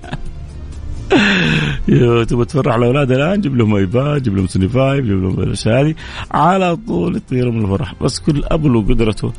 تبغى 2.28 2.46
تفرح 2.46 2.76
الاولاد 2.76 3.12
الآن 3.12 3.42
جيب 3.42 3.56
لهم 3.56 3.76
ايباد 3.76 4.24
جيب 4.24 4.36
لهم 4.36 4.48
سوني 4.48 4.70
five 4.70 5.06
جيب 5.06 5.24
لهم 5.24 5.40
الاشياء 5.40 5.82
هذه. 5.82 5.96
على 6.32 6.76
طول 6.76 7.16
يطيروا 7.16 7.54
من 7.54 7.62
الفرح 7.66 7.94
بس 8.02 8.20
كل 8.20 8.44
اب 8.44 8.66
له 8.66 8.82
قدرته. 8.82 9.34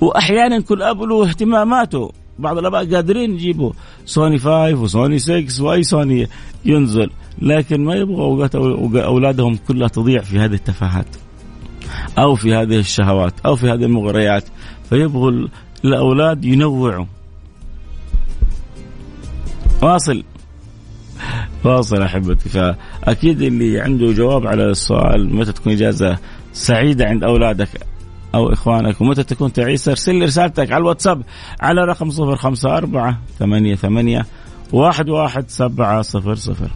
واحيانا 0.00 0.60
كل 0.60 0.82
اب 0.82 1.02
له 1.02 1.28
اهتماماته. 1.28 2.12
بعض 2.38 2.58
الأباء 2.58 2.94
قادرين 2.94 3.34
يجيبوا 3.34 3.72
سوني 4.06 4.38
5 4.38 4.74
وسوني 4.74 5.18
6 5.18 5.64
واي 5.64 5.82
سوني 5.82 6.28
ينزل 6.64 7.10
لكن 7.42 7.84
ما 7.84 7.94
يبغوا 7.94 8.24
أوقات 8.24 8.54
أولادهم 8.96 9.56
كلها 9.68 9.88
تضيع 9.88 10.20
في 10.20 10.38
هذه 10.38 10.54
التفاهات. 10.54 11.16
أو 12.18 12.34
في 12.34 12.54
هذه 12.54 12.78
الشهوات 12.78 13.34
أو 13.46 13.56
في 13.56 13.66
هذه 13.66 13.84
المغريات. 13.84 14.44
فيبغوا 14.90 15.48
الأولاد 15.84 16.44
ينوعوا. 16.44 17.06
واصل. 19.82 20.22
واصل 21.64 22.02
أحبتي. 22.02 22.48
فأكيد 22.48 23.42
اللي 23.42 23.80
عنده 23.80 24.12
جواب 24.12 24.46
على 24.46 24.64
السؤال 24.64 25.36
متى 25.36 25.52
تكون 25.52 25.72
إجازة 25.72 26.18
سعيدة 26.52 27.06
عند 27.06 27.24
أولادك 27.24 27.68
أو 28.34 28.52
إخوانك؟ 28.52 29.00
ومتى 29.00 29.22
تكون 29.22 29.52
تعيسه 29.52 29.90
أرسل 29.90 30.14
لي 30.14 30.24
رسالتك 30.24 30.72
على 30.72 30.80
الواتساب 30.80 31.22
على 31.60 31.84
رقم 31.84 32.10
054 32.10 33.16
88 33.38 34.22
واحد 34.72 35.08
واحد 35.08 35.50
سبعة 35.50 36.02
صفر 36.02 36.34
صفر. 36.34 36.70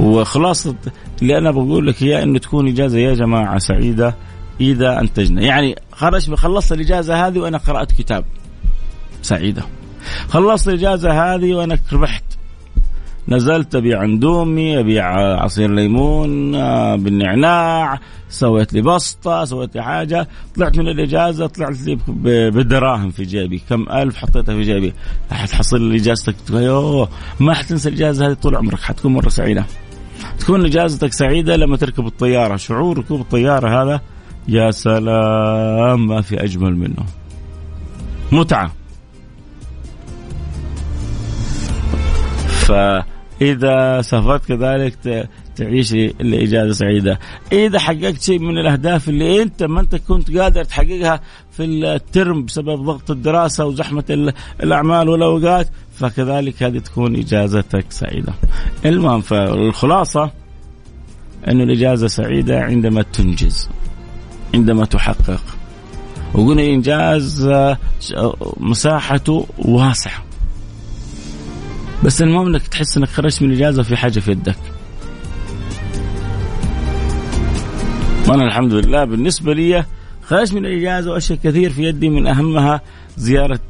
وخلاصة 0.00 0.74
اللي 1.22 1.38
أنا 1.38 1.50
بقول 1.50 1.86
لك 1.86 2.02
هي 2.02 2.22
أنه 2.22 2.38
تكون 2.38 2.68
إجازة 2.68 2.98
يا 2.98 3.14
جماعة 3.14 3.58
سعيدة 3.58 4.14
إذا 4.60 5.00
أنتجنا. 5.00 5.42
يعني 5.42 5.74
خرج 5.92 6.34
خلصت 6.34 6.72
الإجازة 6.72 7.26
هذه 7.26 7.38
وأنا 7.38 7.58
قرأت 7.58 7.92
كتاب 7.92 8.24
سعيدة. 9.22 9.62
خلصت 10.28 10.68
الإجازة 10.68 11.34
هذه 11.34 11.54
وأنا 11.54 11.78
ربحت 11.92 12.37
نزلت 13.28 13.74
ابيع 13.74 14.04
اندومي 14.04 14.80
ابيع 14.80 15.04
عصير 15.42 15.70
ليمون 15.70 16.52
بالنعناع 16.96 18.00
سويت 18.28 18.72
لي 18.72 18.82
بسطة 18.82 19.44
سويت 19.44 19.74
لي 19.74 19.82
حاجة. 19.82 20.28
طلعت 20.56 20.78
من 20.78 20.88
الإجازة 20.88 21.46
طلعت 21.46 21.76
لي 21.80 21.98
بدراهم 22.50 23.10
في 23.10 23.22
جيبي. 23.22 23.62
كم 23.68 23.88
ألف 23.92 24.16
حطيتها 24.16 24.54
في 24.54 24.62
جيبي. 24.62 24.92
حتحصل 25.30 25.80
لي 25.80 25.96
إجازتك. 25.96 26.34
يوه 26.50 27.08
ما 27.40 27.54
حتنسى 27.54 27.88
الإجازة 27.88 28.26
هذه 28.26 28.32
طول 28.32 28.56
عمرك. 28.56 28.80
حتكون 28.80 29.12
مرة 29.12 29.28
سعيدة. 29.28 29.64
تكون 30.38 30.64
إجازتك 30.64 31.12
سعيدة 31.12 31.56
لما 31.56 31.76
تركب 31.76 32.06
الطيارة. 32.06 32.56
شعور 32.56 32.98
ركوب 32.98 33.20
الطيارة 33.20 33.82
هذا 33.82 34.00
يا 34.48 34.70
سلام 34.70 36.06
ما 36.06 36.20
في 36.20 36.44
أجمل 36.44 36.76
منه. 36.76 37.04
متعة. 38.32 38.72
ف 42.48 42.72
إذا 43.42 44.02
سافرت 44.02 44.44
كذلك 44.44 45.28
تعيش 45.56 45.92
الإجازة 45.92 46.72
سعيدة. 46.72 47.18
إذا 47.52 47.78
حققت 47.78 48.22
شيء 48.22 48.38
من 48.38 48.58
الأهداف 48.58 49.08
اللي 49.08 49.42
أنت 49.42 49.62
ما 49.62 49.80
أنت 49.80 49.96
كنت 49.96 50.38
قادر 50.38 50.64
تحققها 50.64 51.20
في 51.50 51.64
الترم 51.64 52.44
بسبب 52.44 52.84
ضغط 52.84 53.10
الدراسة 53.10 53.66
وزحمة 53.66 54.32
الأعمال 54.62 55.08
والأوقات 55.08 55.68
فكذلك 55.94 56.62
هذه 56.62 56.78
تكون 56.78 57.16
إجازتك 57.16 57.84
سعيدة. 57.88 58.32
المهم 58.84 59.20
فالخلاصة 59.20 60.30
أن 61.48 61.60
الإجازة 61.60 62.06
سعيدة 62.06 62.60
عندما 62.60 63.02
تنجز 63.02 63.68
عندما 64.54 64.84
تحقق. 64.84 65.42
وقلنا 66.34 66.62
إنجاز 66.62 67.50
مساحته 68.56 69.46
واسعة. 69.58 70.27
بس 72.04 72.22
المهم 72.22 72.46
إنك 72.46 72.68
تحس 72.68 72.96
إنك 72.96 73.08
خرجت 73.08 73.42
من 73.42 73.48
الاجازه 73.50 73.82
في 73.82 73.96
حاجة 73.96 74.20
في 74.20 74.30
يدك. 74.30 74.56
وأنا 78.28 78.44
الحمد 78.44 78.72
لله 78.72 79.04
بالنسبة 79.04 79.54
لي 79.54 79.84
خرجت 80.22 80.54
من 80.54 80.66
الاجازه 80.66 81.10
وأشياء 81.10 81.38
كثير 81.44 81.70
في 81.70 81.82
يدي 81.82 82.08
من 82.08 82.26
أهمها 82.26 82.80
زيارة 83.16 83.60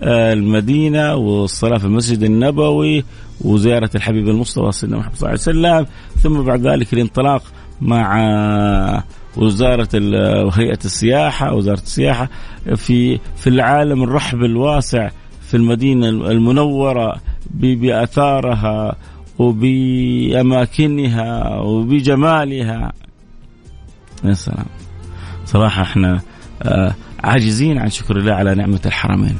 آه، 0.00 0.32
المدينة 0.32 1.14
والصلاة 1.14 1.78
في 1.78 1.84
المسجد 1.84 2.22
النبوي 2.22 3.04
وزيارة 3.40 3.90
الحبيب 3.94 4.28
المصطفى 4.28 4.72
سيدنا 4.72 4.98
محمد 4.98 5.14
صلى 5.14 5.30
الله 5.50 5.68
عليه 5.68 5.80
وسلم 5.80 5.86
ثم 6.22 6.42
بعد 6.42 6.66
ذلك 6.66 6.92
الانطلاق 6.92 7.42
مع 7.80 9.02
وزارة 9.36 9.88
وهيئة 10.44 10.78
السياحة 10.84 11.54
وزارة 11.54 11.80
السياحة 11.80 12.28
في 12.76 13.18
في 13.36 13.46
العالم 13.46 14.02
الرحب 14.02 14.38
الواسع 14.38 15.10
في 15.48 15.56
المدينة 15.56 16.08
المنورة. 16.08 17.20
بآثارها 17.50 18.96
وبأماكنها 19.38 21.20
وبجمالها. 21.58 22.92
يا 24.24 24.32
سلام. 24.32 24.66
صراحة 25.46 25.82
إحنا 25.82 26.20
آه، 26.62 26.94
عاجزين 27.24 27.78
عن 27.78 27.90
شكر 27.90 28.16
الله 28.16 28.32
على 28.32 28.54
نعمة 28.54 28.80
الحرمين. 28.86 29.36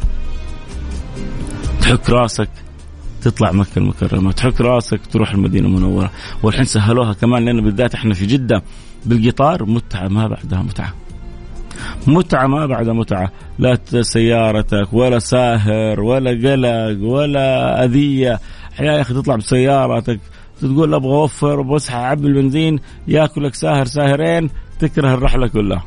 تحك 1.80 2.10
راسك 2.10 2.48
تطلع 3.22 3.52
مكة 3.52 3.78
المكرمة 3.78 4.32
تحك 4.32 4.60
راسك 4.60 5.00
تروح 5.06 5.32
المدينة 5.32 5.66
المنورة. 5.66 6.10
والحين 6.42 6.64
سهلوها 6.64 7.12
كمان 7.12 7.44
لأن 7.44 7.60
بالذات 7.60 7.94
إحنا 7.94 8.14
في 8.14 8.26
جدة 8.26 8.62
بالقطار 9.06 9.64
متعة 9.64 10.08
ما 10.08 10.26
بعدها 10.26 10.62
متعة. 10.62 10.94
متعة 12.08 12.46
ما 12.46 12.66
بعد 12.66 12.88
متعة. 12.88 13.32
لا 13.58 13.78
سيارتك 14.02 14.92
ولا 14.92 15.18
ساهر 15.18 16.00
ولا 16.00 16.30
قلق 16.30 17.08
ولا 17.08 17.84
أذية. 17.84 18.40
أحيانا 18.72 18.96
يا 18.96 19.00
أخي 19.00 19.14
تطلع 19.14 19.36
بسيارتك 19.36 20.20
تقول 20.60 20.94
أبغى 20.94 21.12
أوفر 21.12 21.60
وبصحى 21.60 21.96
أعبي 21.96 22.26
البنزين 22.26 22.80
ياكلك 23.08 23.54
ساهر 23.54 23.84
ساهرين 23.84 24.50
تكره 24.78 25.14
الرحلة 25.14 25.48
كلها. 25.48 25.84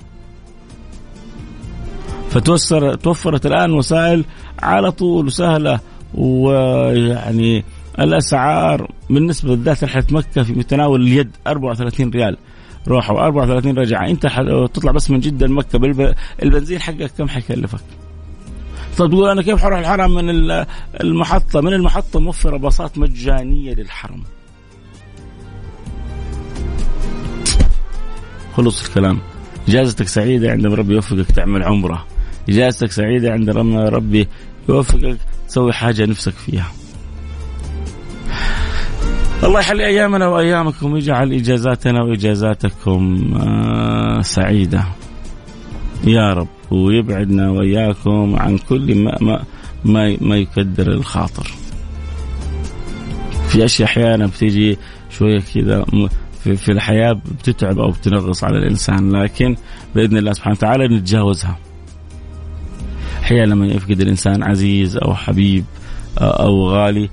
فتوفر 2.29 2.95
توفرت 2.95 3.45
الآن 3.45 3.71
وسائل 3.71 4.25
على 4.59 4.91
طول 4.91 5.25
وسهلة 5.25 5.79
ويعني 6.13 7.63
الأسعار 7.99 8.91
بالنسبة 9.09 9.55
لذات 9.55 9.83
رحلة 9.83 10.05
مكة 10.11 10.43
في 10.43 10.53
متناول 10.53 11.01
اليد 11.01 11.31
34 11.47 12.09
ريال. 12.09 12.37
روحوا. 12.87 13.25
34 13.25 13.77
رجع 13.77 14.07
أنت 14.07 14.27
تطلع 14.73 14.91
بس 14.91 15.11
من 15.11 15.19
جدة 15.19 15.47
لمكه 15.47 16.15
البنزين 16.43 16.79
حقك 16.79 17.11
كم 17.17 17.27
حيكلفك؟ 17.27 17.81
طيب 18.97 19.09
تقول 19.11 19.29
أنا 19.29 19.41
كيف 19.41 19.61
حروح 19.61 19.79
الحرم 19.79 20.15
من 20.15 20.51
المحطة؟ 21.01 21.61
من 21.61 21.73
المحطة 21.73 22.19
موفرة 22.19 22.57
باصات 22.57 22.97
مجانية 22.97 23.73
للحرم. 23.73 24.23
خلص 28.53 28.85
الكلام. 28.87 29.19
إجازتك 29.67 30.07
سعيدة 30.07 30.51
عندما 30.51 30.75
ربي 30.75 30.93
يوفقك 30.93 31.31
تعمل 31.31 31.63
عمرة. 31.63 32.05
إجازتك 32.49 32.91
سعيدة 32.91 33.31
عندما 33.31 33.89
ربي 33.89 34.27
يوفقك 34.69 35.17
تسوي 35.47 35.73
حاجة 35.73 36.05
نفسك 36.05 36.33
فيها. 36.33 36.71
الله 39.43 39.59
يحلي 39.59 39.85
أيامنا 39.85 40.27
وأيامكم 40.27 40.93
ويجعل 40.93 41.33
إجازاتنا 41.33 42.03
وإجازاتكم 42.03 43.33
آه، 43.41 44.21
سعيدة 44.21 44.83
يا 46.03 46.33
رب 46.33 46.47
ويبعدنا 46.71 47.49
وإياكم 47.49 48.35
عن 48.35 48.57
كل 48.57 48.95
ما 48.95 49.17
ما 49.21 49.43
ما, 49.85 50.17
ما 50.21 50.35
يكدر 50.35 50.87
الخاطر. 50.87 51.51
في 53.47 53.65
أشياء 53.65 53.87
أحيانا 53.89 54.25
بتيجي 54.25 54.77
شوية 55.09 55.39
كذا 55.39 55.85
في, 56.43 56.55
في 56.55 56.71
الحياة 56.71 57.11
بتتعب 57.39 57.79
أو 57.79 57.91
بتنغص 57.91 58.43
على 58.43 58.57
الإنسان 58.57 59.15
لكن 59.15 59.55
بإذن 59.95 60.17
الله 60.17 60.33
سبحانه 60.33 60.55
وتعالى 60.55 60.97
نتجاوزها. 60.97 61.57
أحيانا 63.23 63.53
لما 63.53 63.65
يفقد 63.67 64.01
الإنسان 64.01 64.43
عزيز 64.43 64.97
أو 64.97 65.15
حبيب 65.15 65.65
أو 66.17 66.69
غالي 66.69 67.09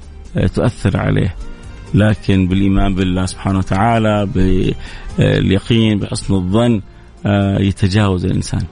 تؤثر 0.54 0.96
عليه. 0.96 1.34
لكن 1.94 2.48
بالإيمان 2.48 2.94
بالله 2.94 3.26
سبحانه 3.26 3.58
وتعالى 3.58 4.28
باليقين 5.18 5.98
بحسن 5.98 6.34
الظن 6.34 6.80
آه، 7.26 7.58
يتجاوز 7.58 8.24
الإنسان. 8.24 8.62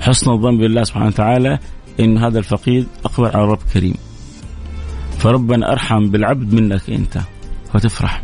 حسن 0.00 0.30
الظن 0.30 0.58
بالله 0.58 0.84
سبحانه 0.84 1.06
وتعالى 1.06 1.58
إن 2.00 2.18
هذا 2.18 2.38
الفقيد 2.38 2.86
أقبل 3.04 3.26
على 3.26 3.44
رب 3.44 3.58
كريم. 3.74 3.94
فربنا 5.18 5.72
أرحم 5.72 6.10
بالعبد 6.10 6.54
منك 6.54 6.90
أنت 6.90 7.18
فتفرح. 7.72 8.22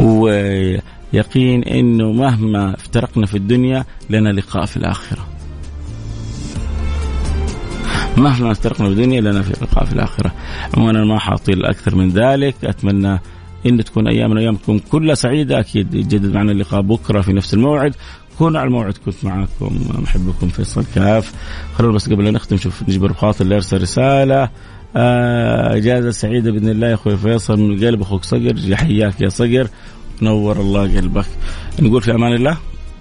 ويقين 0.00 1.64
إنه 1.64 2.12
مهما 2.12 2.74
افترقنا 2.74 3.26
في 3.26 3.36
الدنيا 3.36 3.84
لنا 4.10 4.28
لقاء 4.28 4.64
في 4.66 4.76
الآخرة. 4.76 5.35
مهما 8.16 8.52
افترقنا 8.52 8.86
في 8.86 8.92
الدنيا 8.92 9.20
لنا 9.20 9.42
في 9.42 9.64
لقاء 9.64 9.84
في 9.84 9.92
الآخرة. 9.92 10.32
عموما 10.76 11.04
ما 11.04 11.18
حاطيل 11.18 11.64
أكثر 11.64 11.94
من 11.94 12.10
ذلك، 12.10 12.54
أتمنى 12.64 13.20
إن 13.66 13.84
تكون 13.84 14.08
ايامنا 14.08 14.40
ايامكم 14.40 14.78
كلها 14.78 15.14
سعيدة. 15.14 15.60
أكيد 15.60 15.94
يجدد 15.94 16.34
معنا 16.34 16.52
اللقاء 16.52 16.80
بكرة 16.80 17.20
في 17.20 17.32
نفس 17.32 17.54
الموعد. 17.54 17.94
كونوا 18.38 18.60
على 18.60 18.66
الموعد 18.66 18.94
كنت 19.04 19.24
معكم. 19.24 19.78
محبكم 20.02 20.48
فيصل 20.48 20.84
كاف. 20.94 21.32
خلونا 21.78 21.94
بس 21.94 22.10
قبل 22.10 22.24
لا 22.24 22.30
نختم 22.30 22.56
شوف 22.56 22.82
نجبر 22.88 23.12
خاطر 23.12 23.44
اللي 23.44 23.54
ارسل 23.54 23.82
رسالة. 23.82 24.50
آه 24.96 25.76
إجازة 25.76 26.10
سعيدة 26.10 26.50
بإذن 26.50 26.68
الله 26.68 26.86
يا 26.86 26.94
أخوي 26.94 27.16
فيصل. 27.16 27.60
من 27.60 27.84
قلب 27.84 28.00
أخوك 28.00 28.24
صقر. 28.24 28.54
حياك 28.74 29.20
يا 29.20 29.28
صقر. 29.28 29.68
نور 30.22 30.60
الله 30.60 30.96
قلبك. 30.96 31.26
نقول 31.80 32.02
في 32.02 32.14
أمان 32.14 32.32
الله. 32.32 32.56